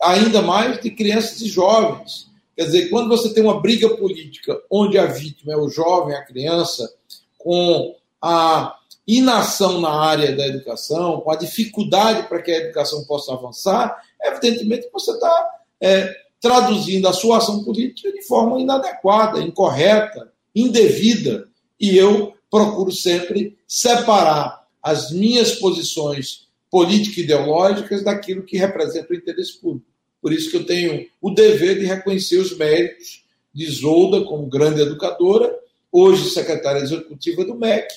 ainda 0.01 0.41
mais 0.41 0.81
de 0.81 0.91
crianças 0.91 1.39
e 1.39 1.47
jovens. 1.47 2.29
Quer 2.53 2.65
dizer, 2.65 2.89
quando 2.89 3.07
você 3.07 3.33
tem 3.33 3.41
uma 3.41 3.61
briga 3.61 3.95
política 3.95 4.61
onde 4.69 4.97
a 4.97 5.05
vítima 5.05 5.53
é 5.53 5.57
o 5.57 5.69
jovem, 5.69 6.13
a 6.13 6.25
criança, 6.25 6.93
com 7.37 7.95
a 8.21 8.75
inação 9.07 9.79
na 9.79 9.89
área 9.89 10.35
da 10.35 10.45
educação, 10.45 11.21
com 11.21 11.31
a 11.31 11.37
dificuldade 11.37 12.27
para 12.27 12.41
que 12.41 12.51
a 12.51 12.57
educação 12.57 13.05
possa 13.05 13.33
avançar, 13.33 14.01
evidentemente 14.21 14.89
você 14.91 15.11
está 15.11 15.49
é, 15.79 16.13
traduzindo 16.41 17.07
a 17.07 17.13
sua 17.13 17.37
ação 17.37 17.63
política 17.63 18.11
de 18.11 18.21
forma 18.23 18.59
inadequada, 18.59 19.39
incorreta, 19.39 20.29
indevida. 20.53 21.47
E 21.79 21.97
eu 21.97 22.33
procuro 22.51 22.91
sempre 22.91 23.57
separar 23.65 24.67
as 24.81 25.09
minhas 25.11 25.53
posições 25.55 26.43
político-ideológicas 26.73 28.03
daquilo 28.03 28.41
que 28.41 28.57
representa 28.57 29.13
o 29.13 29.15
interesse 29.15 29.59
público. 29.59 29.85
Por 30.19 30.33
isso 30.33 30.49
que 30.49 30.57
eu 30.57 30.65
tenho 30.65 31.05
o 31.21 31.29
dever 31.29 31.77
de 31.77 31.85
reconhecer 31.85 32.37
os 32.37 32.57
méritos 32.57 33.23
de 33.53 33.65
Isolda 33.65 34.25
como 34.25 34.47
grande 34.47 34.81
educadora, 34.81 35.55
hoje 35.91 36.31
secretária 36.31 36.79
executiva 36.79 37.45
do 37.45 37.53
MEC, 37.53 37.87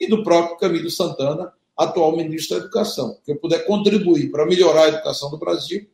e 0.00 0.08
do 0.08 0.24
próprio 0.24 0.56
Camilo 0.56 0.90
Santana, 0.90 1.52
atual 1.78 2.16
ministro 2.16 2.58
da 2.58 2.64
Educação. 2.64 3.16
Que 3.24 3.30
eu 3.30 3.36
puder 3.36 3.64
contribuir 3.66 4.32
para 4.32 4.44
melhorar 4.44 4.86
a 4.86 4.88
educação 4.88 5.30
do 5.30 5.38
Brasil, 5.38 5.86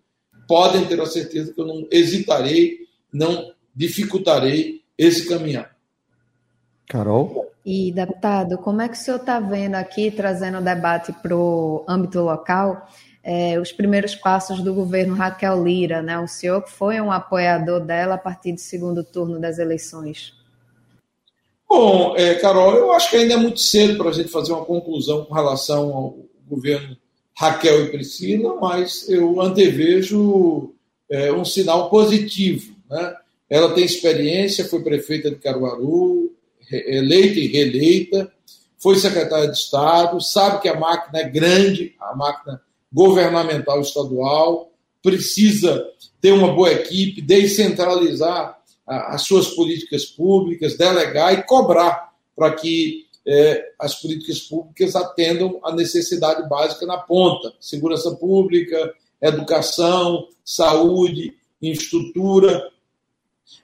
podem 0.48 0.86
ter 0.86 0.98
a 0.98 1.04
certeza 1.04 1.52
que 1.52 1.60
eu 1.60 1.66
não 1.66 1.86
hesitarei, 1.90 2.78
não 3.12 3.52
dificultarei 3.76 4.80
esse 4.96 5.28
caminhar. 5.28 5.76
Carol? 6.90 7.46
E, 7.64 7.92
deputado, 7.92 8.58
como 8.58 8.82
é 8.82 8.88
que 8.88 8.94
o 8.94 8.98
senhor 8.98 9.18
está 9.18 9.38
vendo 9.38 9.76
aqui, 9.76 10.10
trazendo 10.10 10.58
o 10.58 10.62
debate 10.62 11.12
para 11.12 11.36
o 11.36 11.84
âmbito 11.86 12.20
local, 12.20 12.88
é, 13.22 13.60
os 13.60 13.70
primeiros 13.70 14.16
passos 14.16 14.60
do 14.60 14.74
governo 14.74 15.14
Raquel 15.14 15.62
Lira, 15.62 16.02
né? 16.02 16.18
O 16.18 16.26
senhor 16.26 16.62
que 16.62 16.70
foi 16.70 17.00
um 17.00 17.12
apoiador 17.12 17.80
dela 17.80 18.14
a 18.14 18.18
partir 18.18 18.52
do 18.52 18.60
segundo 18.60 19.04
turno 19.04 19.38
das 19.38 19.58
eleições. 19.58 20.32
Bom, 21.68 22.16
é, 22.16 22.34
Carol, 22.34 22.74
eu 22.74 22.92
acho 22.92 23.10
que 23.10 23.16
ainda 23.16 23.34
é 23.34 23.36
muito 23.36 23.60
cedo 23.60 23.96
para 23.96 24.08
a 24.08 24.12
gente 24.12 24.28
fazer 24.28 24.52
uma 24.52 24.64
conclusão 24.64 25.24
com 25.24 25.34
relação 25.34 25.94
ao 25.94 26.18
governo 26.48 26.96
Raquel 27.36 27.84
e 27.84 27.90
Priscila, 27.90 28.56
mas 28.60 29.08
eu 29.08 29.40
antevejo 29.40 30.72
é, 31.08 31.30
um 31.30 31.44
sinal 31.44 31.88
positivo. 31.88 32.74
Né? 32.90 33.14
Ela 33.48 33.72
tem 33.72 33.84
experiência, 33.84 34.64
foi 34.64 34.82
prefeita 34.82 35.30
de 35.30 35.36
Caruaru, 35.36 36.29
eleita 36.70 37.38
e 37.38 37.46
reeleita, 37.46 38.32
foi 38.78 38.96
secretária 38.96 39.48
de 39.48 39.56
Estado, 39.56 40.20
sabe 40.20 40.62
que 40.62 40.68
a 40.68 40.78
máquina 40.78 41.18
é 41.18 41.28
grande, 41.28 41.94
a 42.00 42.16
máquina 42.16 42.60
governamental 42.92 43.80
estadual, 43.80 44.72
precisa 45.02 45.86
ter 46.20 46.32
uma 46.32 46.52
boa 46.52 46.72
equipe, 46.72 47.20
descentralizar 47.20 48.58
as 48.86 49.22
suas 49.22 49.48
políticas 49.48 50.04
públicas, 50.04 50.76
delegar 50.76 51.32
e 51.32 51.42
cobrar 51.44 52.10
para 52.34 52.52
que 52.54 53.06
é, 53.26 53.72
as 53.78 53.94
políticas 53.94 54.40
públicas 54.40 54.96
atendam 54.96 55.60
a 55.62 55.72
necessidade 55.72 56.48
básica 56.48 56.86
na 56.86 56.98
ponta: 56.98 57.52
segurança 57.60 58.10
pública, 58.12 58.92
educação, 59.20 60.26
saúde, 60.44 61.34
infraestrutura, 61.60 62.70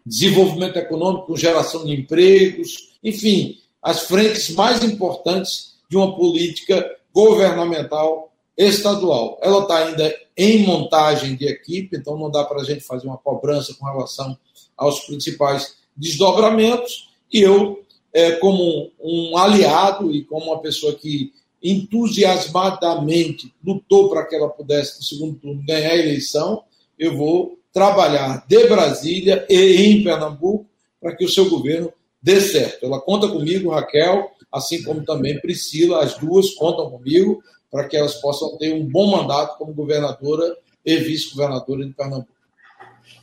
desenvolvimento 0.04 0.76
econômico 0.76 1.36
geração 1.36 1.84
de 1.84 1.92
empregos, 1.94 2.95
enfim, 3.06 3.60
as 3.80 4.00
frentes 4.00 4.50
mais 4.50 4.82
importantes 4.82 5.76
de 5.88 5.96
uma 5.96 6.16
política 6.16 6.84
governamental 7.14 8.32
estadual. 8.56 9.38
Ela 9.40 9.62
está 9.62 9.76
ainda 9.76 10.12
em 10.36 10.66
montagem 10.66 11.36
de 11.36 11.46
equipe, 11.46 11.96
então 11.96 12.18
não 12.18 12.28
dá 12.28 12.42
para 12.42 12.62
a 12.62 12.64
gente 12.64 12.82
fazer 12.82 13.06
uma 13.06 13.16
cobrança 13.16 13.72
com 13.74 13.86
relação 13.86 14.36
aos 14.76 15.00
principais 15.06 15.76
desdobramentos, 15.96 17.10
e 17.32 17.40
eu, 17.40 17.80
é, 18.12 18.32
como 18.32 18.90
um 19.00 19.38
aliado 19.38 20.12
e 20.12 20.24
como 20.24 20.46
uma 20.46 20.58
pessoa 20.58 20.92
que 20.94 21.32
entusiasmadamente 21.62 23.54
lutou 23.64 24.10
para 24.10 24.26
que 24.26 24.34
ela 24.34 24.48
pudesse, 24.48 24.98
no 24.98 25.04
segundo 25.04 25.38
turno, 25.38 25.62
ganhar 25.64 25.92
a 25.92 25.96
eleição, 25.96 26.64
eu 26.98 27.16
vou 27.16 27.56
trabalhar 27.72 28.44
de 28.48 28.66
Brasília 28.66 29.46
e 29.48 29.76
em 29.76 30.02
Pernambuco 30.02 30.66
para 31.00 31.14
que 31.14 31.24
o 31.24 31.28
seu 31.28 31.48
governo 31.48 31.92
dê 32.22 32.40
certo. 32.40 32.86
Ela 32.86 33.00
conta 33.00 33.28
comigo, 33.28 33.70
Raquel, 33.70 34.30
assim 34.52 34.82
como 34.82 35.04
também 35.04 35.40
Priscila, 35.40 36.02
as 36.02 36.18
duas 36.18 36.54
contam 36.54 36.90
comigo 36.90 37.42
para 37.70 37.88
que 37.88 37.96
elas 37.96 38.14
possam 38.14 38.56
ter 38.58 38.72
um 38.72 38.86
bom 38.86 39.10
mandato 39.10 39.58
como 39.58 39.74
governadora 39.74 40.56
e 40.84 40.96
vice-governadora 40.96 41.84
de 41.84 41.92
Pernambuco. 41.92 42.36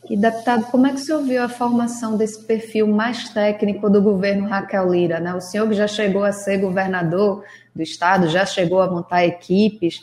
E, 0.09 0.17
deputado, 0.17 0.65
como 0.65 0.85
é 0.85 0.89
que 0.89 0.97
o 0.97 0.99
senhor 0.99 1.23
viu 1.23 1.41
a 1.41 1.47
formação 1.47 2.17
desse 2.17 2.43
perfil 2.43 2.87
mais 2.87 3.29
técnico 3.29 3.89
do 3.89 4.01
governo 4.01 4.47
Raquel 4.47 4.91
Lira? 4.91 5.19
Né? 5.19 5.33
O 5.33 5.39
senhor 5.39 5.67
que 5.67 5.75
já 5.75 5.87
chegou 5.87 6.23
a 6.23 6.33
ser 6.33 6.57
governador 6.57 7.43
do 7.73 7.81
estado, 7.81 8.27
já 8.27 8.45
chegou 8.45 8.81
a 8.81 8.91
montar 8.91 9.25
equipes. 9.25 10.01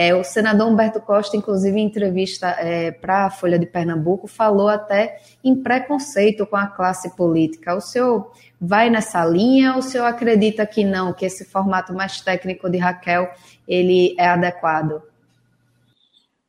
É, 0.00 0.14
o 0.14 0.22
senador 0.22 0.68
Humberto 0.68 1.00
Costa, 1.00 1.36
inclusive, 1.36 1.76
em 1.76 1.84
entrevista 1.84 2.50
é, 2.50 2.92
para 2.92 3.26
a 3.26 3.30
Folha 3.30 3.58
de 3.58 3.66
Pernambuco, 3.66 4.28
falou 4.28 4.68
até 4.68 5.20
em 5.42 5.60
preconceito 5.60 6.46
com 6.46 6.54
a 6.54 6.68
classe 6.68 7.16
política. 7.16 7.74
O 7.74 7.80
senhor 7.80 8.30
vai 8.60 8.90
nessa 8.90 9.24
linha 9.24 9.72
ou 9.72 9.80
o 9.80 9.82
senhor 9.82 10.04
acredita 10.04 10.64
que 10.64 10.84
não, 10.84 11.12
que 11.12 11.26
esse 11.26 11.44
formato 11.44 11.92
mais 11.92 12.20
técnico 12.20 12.70
de 12.70 12.78
Raquel 12.78 13.28
ele 13.66 14.14
é 14.16 14.28
adequado? 14.28 15.02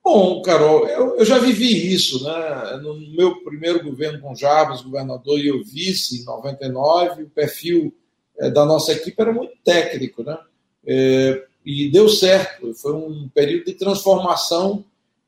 Bom, 0.04 0.44
Carol, 0.44 0.86
eu, 0.86 1.18
eu, 1.18 1.26
já 1.26 1.40
vivi 1.40 1.92
isso, 1.92 2.24
né? 2.24 2.80
No 2.84 3.00
meu 3.16 3.44
primeiro 3.44 3.84
governo 3.84 4.22
com 4.22 4.36
Jarbas, 4.36 4.84
governador 4.84 5.40
e 5.40 5.48
eu 5.48 5.64
vice, 5.64 6.22
em 6.22 6.24
99, 6.24 7.24
o 7.24 7.30
perfil 7.32 7.92
é, 8.38 8.52
da 8.52 8.64
nossa 8.64 8.92
equipe 8.92 9.20
era 9.20 9.34
muito 9.34 9.54
técnico, 9.66 10.22
né? 10.22 10.38
É, 10.86 11.49
e 11.66 11.90
deu 11.90 12.10
certo. 12.10 12.74
Foi 12.76 12.94
um 12.94 13.30
período 13.34 13.66
de 13.66 13.74
transformação 13.74 14.84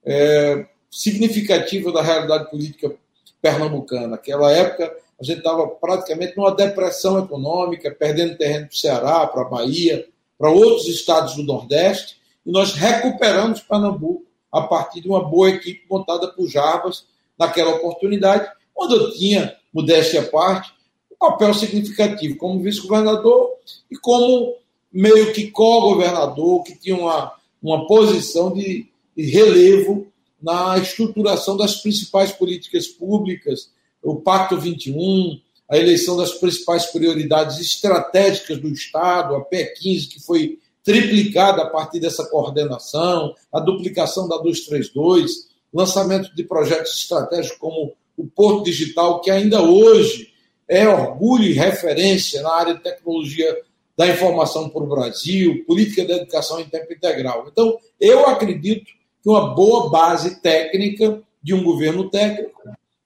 é, 0.05 0.65
significativa 0.89 1.91
da 1.91 2.01
realidade 2.01 2.49
política 2.49 2.93
pernambucana. 3.41 4.07
Naquela 4.07 4.51
época, 4.51 4.95
a 5.19 5.23
gente 5.23 5.37
estava 5.37 5.67
praticamente 5.67 6.35
numa 6.35 6.53
depressão 6.53 7.19
econômica, 7.19 7.91
perdendo 7.91 8.37
terreno 8.37 8.67
para 8.67 8.73
o 8.73 8.77
Ceará, 8.77 9.27
para 9.27 9.41
a 9.41 9.49
Bahia, 9.49 10.07
para 10.37 10.49
outros 10.49 10.87
estados 10.87 11.35
do 11.35 11.43
Nordeste, 11.43 12.17
e 12.45 12.51
nós 12.51 12.73
recuperamos 12.73 13.61
Pernambuco 13.61 14.25
a 14.51 14.61
partir 14.61 15.01
de 15.01 15.07
uma 15.07 15.23
boa 15.23 15.49
equipe 15.49 15.85
montada 15.89 16.27
por 16.27 16.47
Jarbas 16.47 17.05
naquela 17.37 17.75
oportunidade, 17.75 18.49
onde 18.75 18.95
eu 18.95 19.11
tinha, 19.13 19.55
modéstia 19.71 20.21
à 20.21 20.23
parte, 20.25 20.73
um 21.11 21.15
papel 21.15 21.53
significativo 21.53 22.35
como 22.37 22.61
vice-governador 22.61 23.51
e 23.89 23.95
como 23.95 24.55
meio 24.91 25.31
que 25.33 25.49
co-governador, 25.49 26.63
que 26.63 26.77
tinha 26.77 26.95
uma, 26.95 27.33
uma 27.61 27.87
posição 27.87 28.51
de, 28.53 28.87
relevo 29.15 30.07
na 30.41 30.77
estruturação 30.77 31.55
das 31.55 31.75
principais 31.75 32.31
políticas 32.31 32.87
públicas, 32.87 33.69
o 34.01 34.15
Pacto 34.15 34.57
21, 34.59 35.39
a 35.69 35.77
eleição 35.77 36.17
das 36.17 36.33
principais 36.33 36.87
prioridades 36.87 37.59
estratégicas 37.59 38.59
do 38.59 38.67
Estado, 38.69 39.35
a 39.35 39.45
PE15, 39.45 40.09
que 40.09 40.19
foi 40.19 40.57
triplicada 40.83 41.61
a 41.61 41.69
partir 41.69 41.99
dessa 41.99 42.25
coordenação, 42.25 43.35
a 43.53 43.59
duplicação 43.59 44.27
da 44.27 44.37
232, 44.37 45.49
lançamento 45.71 46.33
de 46.35 46.43
projetos 46.43 46.95
estratégicos 46.97 47.57
como 47.59 47.93
o 48.17 48.25
Porto 48.25 48.65
Digital, 48.65 49.21
que 49.21 49.29
ainda 49.29 49.61
hoje 49.61 50.33
é 50.67 50.87
orgulho 50.87 51.45
e 51.45 51.53
referência 51.53 52.41
na 52.41 52.53
área 52.53 52.73
de 52.73 52.81
tecnologia 52.81 53.55
da 53.97 54.07
informação 54.07 54.69
para 54.69 54.83
o 54.83 54.87
Brasil, 54.87 55.63
política 55.65 56.05
de 56.05 56.13
educação 56.13 56.59
em 56.59 56.65
tempo 56.65 56.91
integral. 56.91 57.47
Então, 57.51 57.77
eu 57.99 58.27
acredito 58.27 58.85
que 59.21 59.29
uma 59.29 59.53
boa 59.53 59.89
base 59.89 60.41
técnica 60.41 61.21
de 61.41 61.53
um 61.53 61.63
governo 61.63 62.09
técnico 62.09 62.61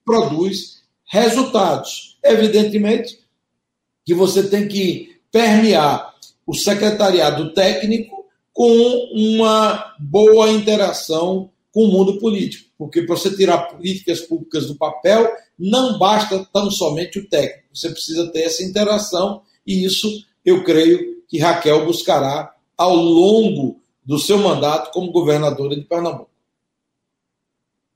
produz 0.05 0.83
resultados. 1.05 2.17
Evidentemente 2.23 3.19
que 4.05 4.13
você 4.13 4.47
tem 4.47 4.67
que 4.67 5.19
permear 5.31 6.13
o 6.45 6.53
secretariado 6.53 7.53
técnico 7.53 8.25
com 8.53 9.09
uma 9.13 9.95
boa 9.99 10.49
interação 10.51 11.49
com 11.73 11.83
o 11.83 11.91
mundo 11.91 12.19
político, 12.19 12.69
porque 12.77 13.01
para 13.01 13.17
você 13.17 13.35
tirar 13.35 13.67
políticas 13.67 14.21
públicas 14.21 14.65
do 14.65 14.75
papel, 14.75 15.29
não 15.59 15.99
basta 15.99 16.47
tão 16.53 16.71
somente 16.71 17.19
o 17.19 17.27
técnico, 17.27 17.67
você 17.73 17.89
precisa 17.89 18.31
ter 18.31 18.43
essa 18.43 18.63
interação, 18.63 19.41
e 19.67 19.83
isso 19.83 20.24
eu 20.45 20.63
creio 20.63 21.23
que 21.27 21.39
Raquel 21.39 21.85
buscará 21.85 22.53
ao 22.77 22.95
longo 22.95 23.79
do 24.05 24.19
seu 24.19 24.37
mandato 24.37 24.91
como 24.91 25.11
governadora 25.11 25.75
de 25.75 25.81
Pernambuco. 25.81 26.29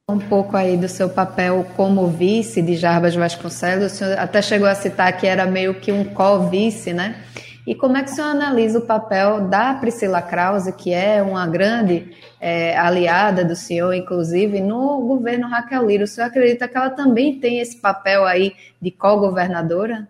Um 0.10 0.18
pouco 0.18 0.58
aí 0.58 0.76
do 0.76 0.90
seu 0.90 1.08
papel 1.08 1.68
como 1.76 2.08
vice 2.08 2.64
de 2.64 2.76
Jarbas 2.76 3.14
Vasconcelos, 3.14 3.94
o 3.94 3.96
senhor 3.96 4.18
até 4.18 4.42
chegou 4.42 4.68
a 4.68 4.74
citar 4.74 5.16
que 5.16 5.28
era 5.28 5.46
meio 5.46 5.76
que 5.76 5.92
um 5.92 6.04
co-vice, 6.04 6.92
né? 6.92 7.24
E 7.68 7.76
como 7.76 7.96
é 7.96 8.02
que 8.02 8.10
o 8.10 8.16
senhor 8.16 8.30
analisa 8.30 8.80
o 8.80 8.88
papel 8.88 9.48
da 9.48 9.76
Priscila 9.76 10.24
Krause, 10.24 10.74
que 10.74 10.92
é 10.92 11.22
uma 11.22 11.46
grande 11.46 12.10
é, 12.42 12.76
aliada 12.76 13.46
do 13.46 13.56
senhor, 13.56 13.94
inclusive, 13.94 14.60
no 14.60 15.02
governo 15.02 15.48
Raquel 15.48 15.86
Lira? 15.86 16.06
O 16.06 16.08
senhor 16.08 16.26
acredita 16.26 16.68
que 16.68 16.76
ela 16.76 16.90
também 16.90 17.40
tem 17.40 17.60
esse 17.60 17.78
papel 17.78 18.26
aí 18.26 18.56
de 18.82 18.90
co-governadora? 18.90 20.08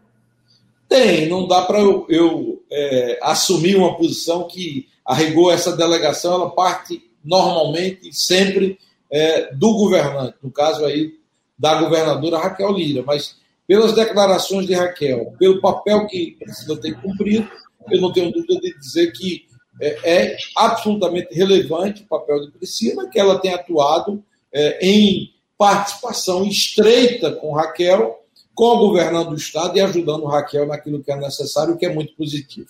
Tem, 0.89 1.29
não 1.29 1.47
dá 1.47 1.61
para 1.61 1.79
eu, 1.79 2.05
eu 2.09 2.63
é, 2.71 3.19
assumir 3.21 3.75
uma 3.75 3.95
posição 3.95 4.47
que 4.47 4.87
arregou 5.05 5.51
essa 5.51 5.77
delegação, 5.77 6.33
ela 6.33 6.49
parte 6.49 7.01
normalmente 7.23 8.11
sempre 8.11 8.77
é, 9.11 9.53
do 9.53 9.73
governante, 9.75 10.37
no 10.41 10.51
caso 10.51 10.83
aí 10.83 11.13
da 11.57 11.79
governadora 11.79 12.39
Raquel 12.39 12.71
Lira, 12.71 13.03
mas 13.05 13.37
pelas 13.67 13.93
declarações 13.93 14.65
de 14.65 14.73
Raquel, 14.73 15.33
pelo 15.37 15.61
papel 15.61 16.07
que 16.07 16.35
precisa 16.39 16.75
ter 16.75 16.99
cumprido, 16.99 17.47
eu 17.91 18.01
não 18.01 18.11
tenho 18.11 18.31
dúvida 18.31 18.59
de 18.59 18.79
dizer 18.79 19.11
que 19.11 19.45
é, 19.79 20.31
é 20.31 20.37
absolutamente 20.55 21.33
relevante 21.33 22.01
o 22.01 22.07
papel 22.07 22.45
de 22.45 22.51
Priscila, 22.51 23.07
que 23.07 23.19
ela 23.19 23.39
tem 23.39 23.53
atuado 23.53 24.23
é, 24.51 24.85
em 24.85 25.31
participação 25.57 26.45
estreita 26.45 27.31
com 27.31 27.53
Raquel, 27.53 28.18
co-governando 28.59 29.31
o 29.31 29.35
Estado 29.35 29.77
e 29.77 29.81
ajudando 29.81 30.25
Raquel 30.25 30.67
naquilo 30.67 31.01
que 31.01 31.09
é 31.09 31.15
necessário, 31.15 31.75
o 31.75 31.77
que 31.77 31.85
é 31.85 31.93
muito 31.93 32.13
positivo. 32.13 32.67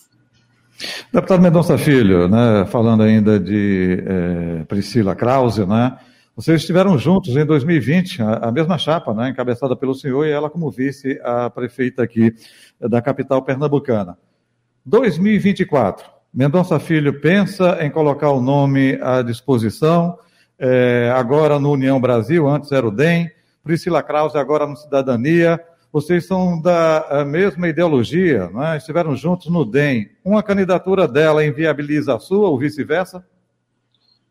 Deputado 1.11 1.41
Mendonça 1.41 1.79
Filho, 1.79 2.27
né, 2.27 2.63
falando 2.67 3.01
ainda 3.01 3.39
de 3.39 4.03
é, 4.05 4.63
Priscila 4.65 5.15
Krause, 5.15 5.65
né, 5.65 5.97
vocês 6.35 6.61
estiveram 6.61 6.95
juntos 6.95 7.35
em 7.35 7.43
2020, 7.43 8.21
a, 8.21 8.33
a, 8.35 8.51
mesma 8.51 8.77
chapa, 8.77 9.15
né, 9.15 9.29
encabeçada 9.29 9.75
pelo 9.75 9.95
senhor 9.95 10.27
e 10.27 10.31
ela 10.31 10.47
como 10.47 10.69
vice 10.69 11.19
a 11.23 11.49
prefeita 11.49 12.03
aqui 12.03 12.35
da 12.79 13.01
capital 13.01 13.41
pernambucana. 13.41 14.15
2024, 14.85 16.05
Mendonça 16.31 16.79
Filho 16.79 17.19
pensa 17.19 17.79
em 17.81 17.89
colocar 17.89 18.29
o 18.29 18.39
nome 18.39 18.99
à 19.01 19.23
disposição, 19.23 20.19
é, 20.59 21.11
agora 21.15 21.59
no 21.59 21.71
União 21.71 21.99
Brasil, 21.99 22.47
antes 22.47 22.71
era 22.71 22.87
o 22.87 22.91
DEM, 22.91 23.31
Priscila 23.63 24.03
Krause 24.03 24.37
agora 24.37 24.67
no 24.67 24.77
Cidadania, 24.77 25.59
vocês 25.91 26.25
são 26.25 26.61
da 26.61 27.25
mesma 27.25 27.67
ideologia, 27.67 28.49
né? 28.49 28.77
estiveram 28.77 29.15
juntos 29.15 29.47
no 29.47 29.65
DEM. 29.65 30.09
Uma 30.23 30.43
candidatura 30.43 31.07
dela 31.07 31.45
inviabiliza 31.45 32.15
a 32.15 32.19
sua 32.19 32.47
ou 32.47 32.59
vice-versa? 32.59 33.25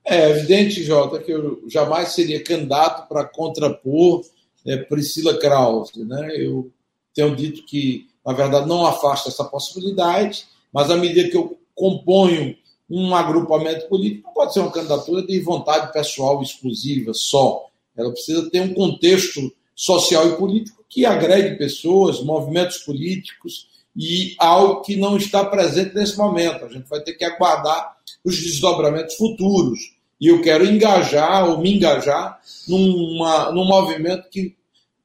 É 0.04 0.30
evidente, 0.30 0.82
Jota, 0.84 1.18
que 1.18 1.32
eu 1.32 1.62
jamais 1.68 2.10
seria 2.10 2.42
candidato 2.42 3.08
para 3.08 3.24
contrapor 3.24 4.22
é, 4.64 4.76
Priscila 4.76 5.38
Krause. 5.38 6.04
Né? 6.04 6.30
Eu 6.36 6.70
tenho 7.12 7.34
dito 7.34 7.64
que, 7.66 8.06
na 8.24 8.32
verdade, 8.32 8.68
não 8.68 8.86
afasta 8.86 9.28
essa 9.28 9.44
possibilidade, 9.44 10.46
mas 10.72 10.90
à 10.90 10.96
medida 10.96 11.28
que 11.28 11.36
eu 11.36 11.58
componho 11.74 12.56
um 12.88 13.14
agrupamento 13.14 13.86
político, 13.88 14.28
não 14.28 14.32
pode 14.32 14.54
ser 14.54 14.60
uma 14.60 14.72
candidatura 14.72 15.22
de 15.26 15.40
vontade 15.40 15.92
pessoal 15.92 16.40
exclusiva 16.40 17.12
só. 17.12 17.66
Ela 17.96 18.12
precisa 18.12 18.48
ter 18.48 18.60
um 18.60 18.72
contexto 18.72 19.52
social 19.78 20.28
e 20.28 20.36
político 20.36 20.84
que 20.88 21.06
agregue 21.06 21.56
pessoas, 21.56 22.20
movimentos 22.20 22.78
políticos 22.78 23.68
e 23.96 24.34
algo 24.36 24.80
que 24.80 24.96
não 24.96 25.16
está 25.16 25.44
presente 25.44 25.94
nesse 25.94 26.18
momento. 26.18 26.64
A 26.64 26.68
gente 26.68 26.88
vai 26.88 27.00
ter 27.00 27.12
que 27.12 27.24
aguardar 27.24 27.96
os 28.24 28.36
desdobramentos 28.42 29.14
futuros. 29.14 29.78
E 30.20 30.26
eu 30.26 30.42
quero 30.42 30.66
engajar 30.66 31.48
ou 31.48 31.58
me 31.58 31.76
engajar 31.76 32.40
numa, 32.66 33.52
num 33.52 33.64
movimento 33.64 34.28
que 34.28 34.56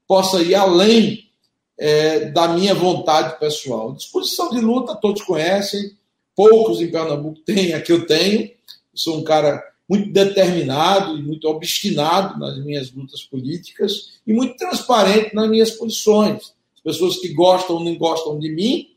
possa 0.08 0.42
ir 0.42 0.56
além 0.56 1.30
é, 1.78 2.32
da 2.32 2.48
minha 2.48 2.74
vontade 2.74 3.38
pessoal. 3.40 3.94
Disposição 3.94 4.50
de 4.50 4.60
luta, 4.60 4.96
todos 4.96 5.22
conhecem, 5.22 5.96
poucos 6.36 6.82
em 6.82 6.90
Pernambuco 6.90 7.40
têm 7.42 7.76
a 7.76 7.82
que 7.82 7.92
eu 7.92 8.08
tenho. 8.08 8.42
Eu 8.42 8.52
sou 8.96 9.20
um 9.20 9.24
cara 9.24 9.64
muito 9.90 10.12
determinado 10.12 11.18
e 11.18 11.22
muito 11.22 11.48
obstinado 11.48 12.40
nas 12.40 12.58
minhas 12.64 12.92
lutas 12.92 13.24
políticas 13.24 14.14
e 14.26 14.34
muito 14.34 14.56
transparente 14.56 15.36
nas 15.36 15.50
minhas 15.50 15.72
posições. 15.72 16.54
As 16.76 16.82
pessoas 16.82 17.18
que 17.18 17.30
gostam 17.30 17.78
ou 17.78 17.84
não 17.84 17.96
gostam 17.96 18.40
de 18.40 18.50
mim, 18.50 18.88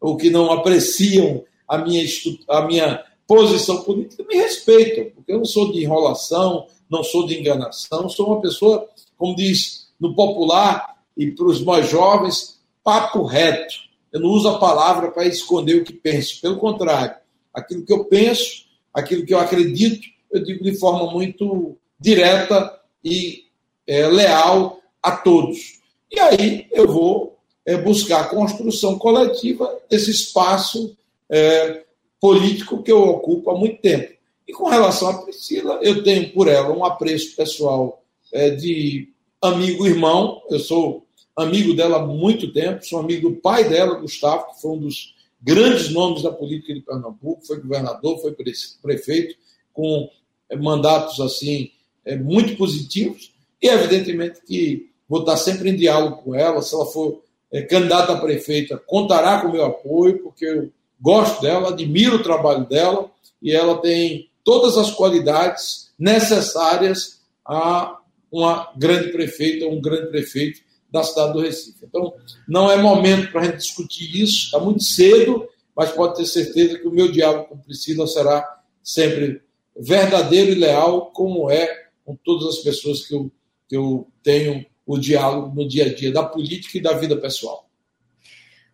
ou 0.00 0.16
que 0.16 0.30
não 0.30 0.52
apreciam 0.52 1.44
a 1.68 1.78
minha, 1.78 2.04
a 2.48 2.66
minha 2.66 3.04
posição 3.26 3.82
política, 3.82 4.24
me 4.28 4.36
respeitam, 4.36 5.06
porque 5.14 5.32
eu 5.32 5.38
não 5.38 5.44
sou 5.44 5.72
de 5.72 5.82
enrolação, 5.82 6.66
não 6.90 7.02
sou 7.02 7.24
de 7.24 7.38
enganação, 7.38 8.08
sou 8.08 8.26
uma 8.26 8.40
pessoa, 8.40 8.86
como 9.16 9.34
diz 9.34 9.88
no 9.98 10.14
popular 10.14 10.96
e 11.16 11.30
para 11.30 11.46
os 11.46 11.62
mais 11.62 11.88
jovens, 11.88 12.60
papo 12.82 13.22
reto. 13.24 13.74
Eu 14.12 14.20
não 14.20 14.28
uso 14.28 14.48
a 14.48 14.58
palavra 14.58 15.10
para 15.10 15.24
esconder 15.24 15.76
o 15.76 15.84
que 15.84 15.92
penso, 15.92 16.40
pelo 16.40 16.58
contrário, 16.58 17.16
aquilo 17.54 17.84
que 17.84 17.92
eu 17.92 18.04
penso, 18.04 18.66
aquilo 18.92 19.24
que 19.24 19.32
eu 19.32 19.38
acredito, 19.38 20.06
eu 20.32 20.42
digo 20.42 20.64
de 20.64 20.74
forma 20.78 21.12
muito 21.12 21.76
direta 22.00 22.80
e 23.04 23.44
é, 23.86 24.06
leal 24.06 24.80
a 25.02 25.16
todos. 25.16 25.80
E 26.10 26.18
aí 26.18 26.66
eu 26.72 26.86
vou 26.86 27.38
é, 27.64 27.76
buscar 27.76 28.20
a 28.22 28.28
construção 28.28 28.98
coletiva 28.98 29.78
desse 29.88 30.10
espaço 30.10 30.96
é, 31.28 31.84
político 32.20 32.82
que 32.82 32.92
eu 32.92 33.02
ocupo 33.02 33.50
há 33.50 33.58
muito 33.58 33.80
tempo. 33.80 34.12
E 34.46 34.52
com 34.52 34.68
relação 34.68 35.08
à 35.08 35.22
Priscila, 35.22 35.78
eu 35.82 36.02
tenho 36.02 36.32
por 36.32 36.48
ela 36.48 36.72
um 36.72 36.84
apreço 36.84 37.36
pessoal 37.36 38.02
é, 38.32 38.50
de 38.50 39.08
amigo-irmão. 39.40 40.42
Eu 40.50 40.58
sou 40.58 41.06
amigo 41.36 41.74
dela 41.74 41.98
há 41.98 42.06
muito 42.06 42.52
tempo, 42.52 42.84
sou 42.84 43.00
amigo 43.00 43.30
do 43.30 43.36
pai 43.36 43.68
dela, 43.68 43.98
Gustavo, 43.98 44.52
que 44.52 44.60
foi 44.60 44.72
um 44.72 44.78
dos 44.78 45.14
grandes 45.40 45.90
nomes 45.90 46.22
da 46.22 46.30
política 46.30 46.74
de 46.74 46.80
Pernambuco, 46.80 47.46
foi 47.46 47.60
governador, 47.60 48.20
foi 48.20 48.34
prefeito, 48.82 49.34
com 49.72 50.08
mandatos 50.56 51.20
assim 51.20 51.70
é, 52.04 52.16
muito 52.16 52.56
positivos. 52.56 53.32
E 53.60 53.68
evidentemente 53.68 54.40
que 54.46 54.90
vou 55.08 55.20
estar 55.20 55.36
sempre 55.36 55.70
em 55.70 55.76
diálogo 55.76 56.22
com 56.22 56.34
ela. 56.34 56.62
Se 56.62 56.74
ela 56.74 56.86
for 56.86 57.22
é, 57.52 57.62
candidata 57.62 58.12
a 58.12 58.20
prefeita, 58.20 58.80
contará 58.86 59.40
com 59.40 59.48
o 59.48 59.52
meu 59.52 59.64
apoio, 59.64 60.22
porque 60.22 60.46
eu 60.46 60.70
gosto 61.00 61.42
dela, 61.42 61.68
admiro 61.68 62.16
o 62.16 62.22
trabalho 62.22 62.66
dela 62.66 63.10
e 63.42 63.52
ela 63.52 63.80
tem 63.80 64.30
todas 64.44 64.78
as 64.78 64.90
qualidades 64.90 65.90
necessárias 65.98 67.20
a 67.44 67.98
uma 68.30 68.72
grande 68.76 69.12
prefeita, 69.12 69.66
um 69.66 69.80
grande 69.80 70.08
prefeito 70.10 70.60
da 70.90 71.02
cidade 71.02 71.32
do 71.32 71.40
Recife. 71.40 71.84
Então, 71.84 72.14
não 72.48 72.70
é 72.70 72.76
momento 72.76 73.30
para 73.30 73.42
a 73.42 73.44
gente 73.44 73.58
discutir 73.58 74.22
isso, 74.22 74.46
está 74.46 74.58
muito 74.58 74.82
cedo, 74.82 75.46
mas 75.76 75.90
pode 75.90 76.16
ter 76.16 76.26
certeza 76.26 76.78
que 76.78 76.86
o 76.86 76.92
meu 76.92 77.10
diálogo 77.10 77.48
com 77.48 77.58
Priscila 77.58 78.06
será 78.06 78.60
sempre 78.82 79.42
verdadeiro 79.76 80.52
e 80.52 80.54
leal, 80.54 81.06
como 81.12 81.50
é 81.50 81.86
com 82.04 82.16
todas 82.16 82.56
as 82.56 82.58
pessoas 82.58 83.06
que 83.06 83.14
eu, 83.14 83.30
que 83.68 83.76
eu 83.76 84.06
tenho 84.22 84.64
o 84.86 84.98
diálogo 84.98 85.54
no 85.54 85.66
dia 85.66 85.86
a 85.86 85.94
dia 85.94 86.12
da 86.12 86.22
política 86.22 86.78
e 86.78 86.82
da 86.82 86.92
vida 86.94 87.16
pessoal. 87.16 87.66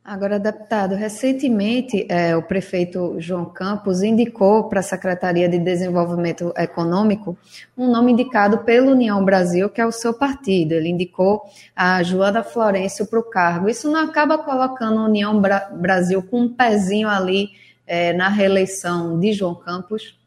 Agora, 0.08 0.40
deputado, 0.40 0.94
recentemente 0.94 2.06
é, 2.08 2.34
o 2.34 2.42
prefeito 2.42 3.16
João 3.18 3.44
Campos 3.44 4.02
indicou 4.02 4.66
para 4.66 4.80
a 4.80 4.82
Secretaria 4.82 5.46
de 5.50 5.58
Desenvolvimento 5.58 6.50
Econômico 6.56 7.36
um 7.76 7.90
nome 7.90 8.12
indicado 8.12 8.64
pela 8.64 8.90
União 8.90 9.22
Brasil, 9.22 9.68
que 9.68 9.82
é 9.82 9.86
o 9.86 9.92
seu 9.92 10.14
partido. 10.14 10.72
Ele 10.72 10.88
indicou 10.88 11.42
a 11.76 12.02
Joana 12.02 12.42
Florencio 12.42 13.06
para 13.06 13.18
o 13.18 13.22
cargo. 13.22 13.68
Isso 13.68 13.90
não 13.90 14.00
acaba 14.00 14.38
colocando 14.38 14.98
a 14.98 15.04
União 15.04 15.38
Bra 15.38 15.68
Brasil 15.74 16.22
com 16.22 16.40
um 16.40 16.48
pezinho 16.48 17.06
ali 17.06 17.50
é, 17.86 18.14
na 18.14 18.30
reeleição 18.30 19.20
de 19.20 19.34
João 19.34 19.54
Campos? 19.54 20.18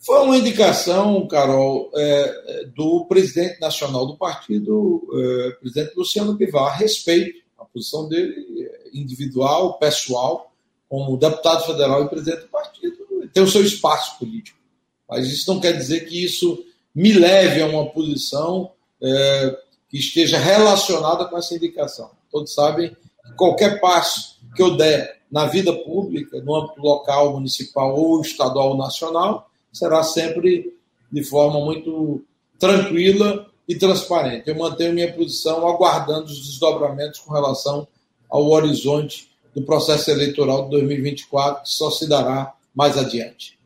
Foi 0.00 0.20
uma 0.20 0.36
indicação, 0.36 1.26
Carol, 1.26 1.90
é, 1.94 2.64
do 2.74 3.04
presidente 3.06 3.60
nacional 3.60 4.06
do 4.06 4.16
partido, 4.16 5.02
é, 5.12 5.50
presidente 5.60 5.96
Luciano 5.96 6.34
Bivar, 6.34 6.72
a 6.72 6.76
respeito 6.76 7.38
a 7.58 7.64
posição 7.64 8.08
dele 8.08 8.70
individual, 8.94 9.78
pessoal, 9.78 10.52
como 10.88 11.16
deputado 11.16 11.66
federal 11.66 12.04
e 12.04 12.08
presidente 12.08 12.42
do 12.42 12.48
partido, 12.48 12.96
tem 13.32 13.42
o 13.42 13.48
seu 13.48 13.62
espaço 13.62 14.18
político. 14.18 14.58
Mas 15.08 15.26
isso 15.26 15.52
não 15.52 15.60
quer 15.60 15.72
dizer 15.72 16.06
que 16.06 16.24
isso 16.24 16.64
me 16.94 17.12
leve 17.12 17.60
a 17.60 17.66
uma 17.66 17.86
posição 17.90 18.72
é, 19.02 19.58
que 19.88 19.98
esteja 19.98 20.38
relacionada 20.38 21.24
com 21.24 21.36
essa 21.36 21.54
indicação. 21.54 22.10
Todos 22.30 22.54
sabem 22.54 22.90
que 22.90 23.32
qualquer 23.36 23.80
passo 23.80 24.38
que 24.54 24.62
eu 24.62 24.76
der 24.76 25.20
na 25.30 25.46
vida 25.46 25.72
pública, 25.72 26.40
no 26.40 26.54
âmbito 26.54 26.80
local, 26.80 27.34
municipal 27.34 27.94
ou 27.94 28.20
estadual 28.20 28.70
ou 28.70 28.76
nacional, 28.76 29.47
será 29.72 30.02
sempre 30.02 30.74
de 31.10 31.24
forma 31.24 31.64
muito 31.64 32.22
tranquila 32.58 33.46
e 33.68 33.76
transparente. 33.76 34.48
Eu 34.48 34.56
mantenho 34.56 34.92
minha 34.92 35.12
posição 35.12 35.66
aguardando 35.66 36.26
os 36.26 36.46
desdobramentos 36.46 37.20
com 37.20 37.32
relação 37.32 37.86
ao 38.28 38.48
horizonte 38.50 39.28
do 39.54 39.62
processo 39.62 40.10
eleitoral 40.10 40.64
de 40.64 40.70
2024, 40.70 41.62
que 41.62 41.70
só 41.70 41.90
se 41.90 42.08
dará 42.08 42.54
mais 42.74 42.96
adiante. 42.96 43.58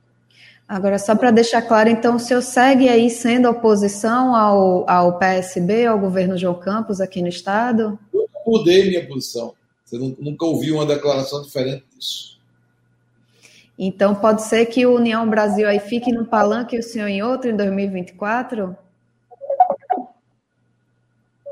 Agora, 0.69 0.99
só 0.99 1.15
para 1.15 1.31
deixar 1.31 1.61
claro, 1.63 1.91
então, 1.91 2.17
o 2.17 2.19
senhor 2.19 2.41
segue 2.41 2.89
aí 2.89 3.11
sendo 3.11 3.49
oposição 3.49 4.35
ao, 4.35 4.89
ao 4.89 5.19
PSB, 5.19 5.85
ao 5.85 5.99
governo 5.99 6.39
João 6.39 6.55
Campos 6.55 7.01
aqui 7.01 7.21
no 7.21 7.29
Estado? 7.29 7.99
Eu 8.15 8.27
mudei 8.47 8.89
minha 8.89 9.07
posição. 9.07 9.55
Você 9.85 9.99
nunca 9.99 10.47
ouviu 10.47 10.77
uma 10.77 10.87
declaração 10.87 11.43
diferente 11.43 11.85
disso. 11.95 12.39
Então, 13.79 14.15
pode 14.15 14.43
ser 14.43 14.67
que 14.67 14.87
o 14.87 14.97
União 14.97 15.29
Brasil 15.29 15.67
aí 15.67 15.81
fique 15.81 16.13
num 16.13 16.25
palanque 16.25 16.77
e 16.77 16.79
o 16.79 16.83
senhor 16.83 17.09
em 17.09 17.23
outro 17.23 17.51
em 17.51 17.57
2024? 17.57 18.77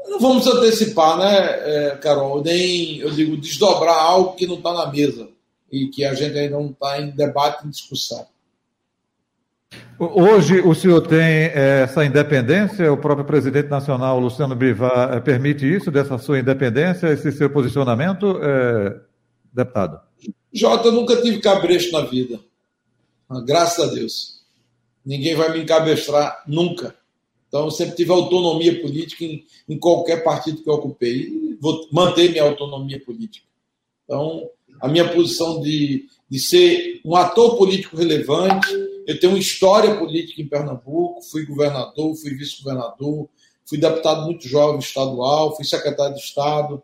Não 0.07 0.19
vamos 0.19 0.47
antecipar, 0.47 1.19
né, 1.19 1.37
é, 1.37 1.97
Carol? 1.97 2.43
Nem, 2.43 2.99
eu 2.99 3.11
digo, 3.11 3.37
desdobrar 3.37 3.97
algo 3.97 4.35
que 4.35 4.47
não 4.47 4.57
está 4.57 4.73
na 4.73 4.91
mesa 4.91 5.29
e 5.71 5.87
que 5.87 6.05
a 6.05 6.15
gente 6.15 6.37
ainda 6.37 6.57
não 6.57 6.71
está 6.71 7.01
em 7.01 7.11
debate, 7.11 7.67
em 7.67 7.71
discussão. 7.71 8.27
Hoje 9.99 10.61
o 10.61 10.75
senhor 10.75 11.03
tem 11.03 11.21
é, 11.21 11.83
essa 11.83 12.05
independência? 12.05 12.93
O 12.93 12.97
próprio 12.97 13.27
presidente 13.27 13.69
nacional, 13.69 14.19
Luciano 14.19 14.57
Bivar, 14.57 15.13
é, 15.13 15.21
permite 15.21 15.65
isso, 15.71 15.91
dessa 15.91 16.19
sua 16.19 16.39
independência, 16.39 17.13
esse 17.13 17.31
seu 17.31 17.51
posicionamento, 17.51 18.41
é, 18.43 18.99
deputado? 19.53 20.01
Jota, 20.53 20.91
nunca 20.91 21.21
tive 21.21 21.41
cabresto 21.41 21.93
na 21.93 22.03
vida. 22.03 22.41
Graças 23.45 23.89
a 23.89 23.95
Deus. 23.95 24.41
Ninguém 25.05 25.35
vai 25.35 25.53
me 25.53 25.63
encabestrar 25.63 26.43
nunca. 26.47 26.97
Então, 27.49 27.65
eu 27.65 27.71
sempre 27.71 27.97
tive 27.97 28.13
autonomia 28.13 28.81
política 28.81 29.25
em, 29.25 29.45
em 29.69 29.79
qualquer 29.79 30.23
partido 30.23 30.63
que 30.63 30.69
eu 30.69 30.75
ocupei. 30.75 31.29
E 31.29 31.59
vou 31.61 31.89
manter 31.93 32.31
minha 32.31 32.45
autonomia 32.45 33.01
política. 33.01 33.47
Então, 34.05 34.49
a 34.81 34.89
minha 34.89 35.13
posição 35.13 35.61
de, 35.61 36.07
de 36.29 36.39
ser 36.39 37.01
um 37.05 37.15
ator 37.15 37.57
político 37.57 37.97
relevante, 37.97 38.69
eu 39.07 39.19
tenho 39.19 39.33
uma 39.33 39.39
história 39.39 39.97
política 39.97 40.41
em 40.41 40.49
Pernambuco, 40.49 41.23
fui 41.23 41.45
governador, 41.45 42.15
fui 42.17 42.35
vice-governador, 42.35 43.29
fui 43.65 43.79
deputado 43.79 44.23
muito 44.25 44.49
jovem 44.49 44.79
estadual, 44.79 45.55
fui 45.55 45.65
secretário 45.65 46.15
de 46.15 46.21
Estado, 46.21 46.83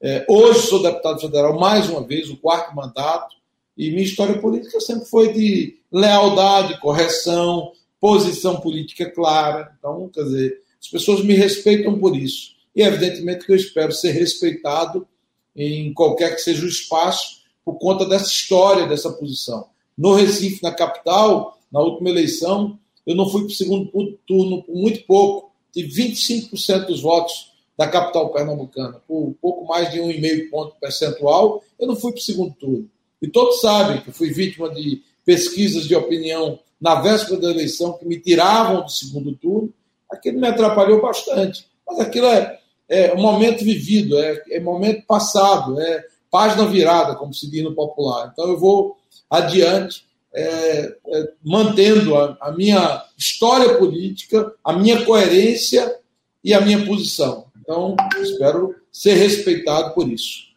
é, 0.00 0.24
hoje 0.28 0.66
sou 0.66 0.82
deputado 0.82 1.20
federal 1.20 1.58
mais 1.58 1.88
uma 1.88 2.06
vez, 2.06 2.30
o 2.30 2.36
quarto 2.36 2.74
mandato, 2.74 3.36
e 3.76 3.90
minha 3.90 4.02
história 4.02 4.38
política 4.38 4.80
sempre 4.80 5.08
foi 5.08 5.32
de 5.32 5.78
lealdade, 5.90 6.80
correção, 6.80 7.72
posição 8.00 8.60
política 8.60 9.10
clara. 9.10 9.72
Então, 9.78 10.10
quer 10.12 10.24
dizer, 10.24 10.62
as 10.80 10.88
pessoas 10.88 11.24
me 11.24 11.34
respeitam 11.34 11.98
por 11.98 12.16
isso. 12.16 12.56
E, 12.74 12.82
evidentemente, 12.82 13.44
que 13.44 13.52
eu 13.52 13.56
espero 13.56 13.92
ser 13.92 14.12
respeitado 14.12 15.06
em 15.54 15.92
qualquer 15.92 16.34
que 16.34 16.40
seja 16.40 16.64
o 16.64 16.68
espaço, 16.68 17.38
por 17.64 17.78
conta 17.78 18.06
dessa 18.06 18.26
história, 18.26 18.86
dessa 18.86 19.10
posição. 19.12 19.66
No 19.96 20.14
Recife, 20.14 20.62
na 20.62 20.72
capital, 20.72 21.58
na 21.70 21.80
última 21.80 22.08
eleição, 22.08 22.78
eu 23.06 23.14
não 23.14 23.28
fui 23.28 23.42
para 23.42 23.50
o 23.50 23.54
segundo 23.54 24.18
turno 24.26 24.62
por 24.62 24.74
muito 24.74 25.04
pouco, 25.04 25.52
tive 25.72 26.10
25% 26.10 26.86
dos 26.86 27.00
votos 27.00 27.52
da 27.78 27.86
capital 27.86 28.32
pernambucana, 28.32 29.00
por 29.06 29.36
pouco 29.40 29.64
mais 29.64 29.92
de 29.92 30.00
um 30.00 30.10
e 30.10 30.20
meio 30.20 30.50
ponto 30.50 30.74
percentual, 30.80 31.62
eu 31.78 31.86
não 31.86 31.94
fui 31.94 32.10
para 32.10 32.18
o 32.18 32.22
segundo 32.22 32.52
turno. 32.54 32.90
E 33.22 33.28
todos 33.28 33.60
sabem 33.60 34.00
que 34.00 34.10
fui 34.10 34.32
vítima 34.32 34.68
de 34.68 35.00
pesquisas 35.24 35.84
de 35.84 35.94
opinião 35.94 36.58
na 36.80 36.96
véspera 36.96 37.40
da 37.40 37.50
eleição 37.50 37.92
que 37.92 38.04
me 38.04 38.18
tiravam 38.18 38.82
do 38.82 38.90
segundo 38.90 39.32
turno. 39.36 39.72
Aquilo 40.10 40.40
me 40.40 40.48
atrapalhou 40.48 41.00
bastante. 41.00 41.66
Mas 41.86 42.00
aquilo 42.00 42.26
é, 42.26 42.58
é 42.88 43.14
um 43.14 43.20
momento 43.20 43.64
vivido, 43.64 44.18
é, 44.18 44.42
é 44.50 44.58
momento 44.58 45.06
passado, 45.06 45.80
é 45.80 46.04
página 46.28 46.66
virada, 46.66 47.14
como 47.14 47.32
se 47.32 47.48
diz 47.48 47.62
no 47.62 47.74
popular. 47.74 48.30
Então 48.32 48.48
eu 48.48 48.58
vou 48.58 48.96
adiante, 49.30 50.04
é, 50.34 50.96
é, 51.06 51.28
mantendo 51.44 52.16
a, 52.16 52.36
a, 52.40 52.52
minha 52.52 53.04
história 53.16 53.76
política, 53.76 54.52
a 54.64 54.72
minha 54.72 55.04
coerência 55.04 55.96
e 56.42 56.52
a 56.52 56.60
minha 56.60 56.84
posição 56.84 57.47
Então, 57.68 57.94
espero 58.22 58.74
ser 58.90 59.12
respeitado 59.12 59.92
por 59.92 60.08
isso. 60.08 60.48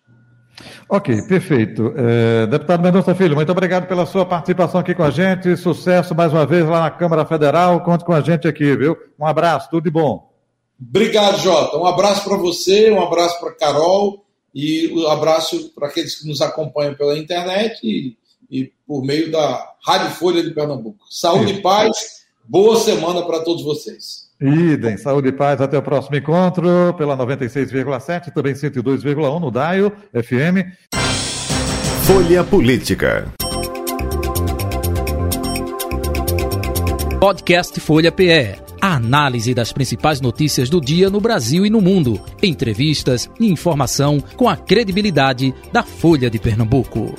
Ok, 0.87 1.23
perfeito. 1.23 1.93
É, 1.97 2.47
deputado 2.47 2.81
Mendonça 2.81 3.13
Filho, 3.13 3.35
muito 3.35 3.51
obrigado 3.51 3.85
pela 3.85 4.05
sua 4.05 4.25
participação 4.25 4.79
aqui 4.79 4.95
com 4.95 5.03
a 5.03 5.09
gente. 5.09 5.57
Sucesso 5.57 6.15
mais 6.15 6.31
uma 6.31 6.45
vez 6.45 6.65
lá 6.65 6.79
na 6.79 6.89
Câmara 6.89 7.25
Federal. 7.25 7.83
Conte 7.83 8.05
com 8.05 8.13
a 8.13 8.21
gente 8.21 8.47
aqui, 8.47 8.77
viu? 8.77 8.95
Um 9.19 9.25
abraço, 9.25 9.69
tudo 9.69 9.83
de 9.83 9.91
bom. 9.91 10.31
Obrigado, 10.79 11.37
Jota. 11.41 11.77
Um 11.77 11.85
abraço 11.85 12.23
para 12.23 12.37
você, 12.37 12.89
um 12.89 13.01
abraço 13.01 13.41
para 13.41 13.55
Carol 13.55 14.25
e 14.55 14.89
um 14.93 15.07
abraço 15.07 15.69
para 15.75 15.89
aqueles 15.89 16.15
que 16.15 16.29
nos 16.29 16.39
acompanham 16.41 16.95
pela 16.95 17.17
internet 17.17 17.77
e, 17.83 18.17
e, 18.49 18.71
por 18.87 19.03
meio 19.03 19.29
da 19.29 19.73
Rádio 19.85 20.11
Folha 20.11 20.41
de 20.41 20.51
Pernambuco. 20.51 21.03
Saúde 21.09 21.51
Sim. 21.51 21.59
e 21.59 21.61
paz, 21.61 22.23
boa 22.45 22.79
semana 22.79 23.21
para 23.23 23.41
todos 23.41 23.63
vocês. 23.63 24.20
Idem, 24.41 24.97
saúde 24.97 25.27
e 25.27 25.31
paz, 25.31 25.61
até 25.61 25.77
o 25.77 25.83
próximo 25.83 26.15
encontro, 26.15 26.95
pela 26.97 27.15
96,7, 27.15 28.33
também 28.33 28.53
102,1 28.53 29.39
no 29.39 29.51
Daio 29.51 29.91
FM. 30.11 30.65
Folha 32.03 32.43
Política. 32.43 33.27
Podcast 37.19 37.79
Folha 37.79 38.11
PE. 38.11 38.55
A 38.81 38.95
análise 38.95 39.53
das 39.53 39.71
principais 39.71 40.19
notícias 40.19 40.67
do 40.67 40.81
dia 40.81 41.07
no 41.07 41.21
Brasil 41.21 41.63
e 41.63 41.69
no 41.69 41.79
mundo. 41.79 42.19
Entrevistas 42.41 43.29
e 43.39 43.47
informação 43.47 44.19
com 44.35 44.49
a 44.49 44.57
credibilidade 44.57 45.53
da 45.71 45.83
Folha 45.83 46.31
de 46.31 46.39
Pernambuco. 46.39 47.13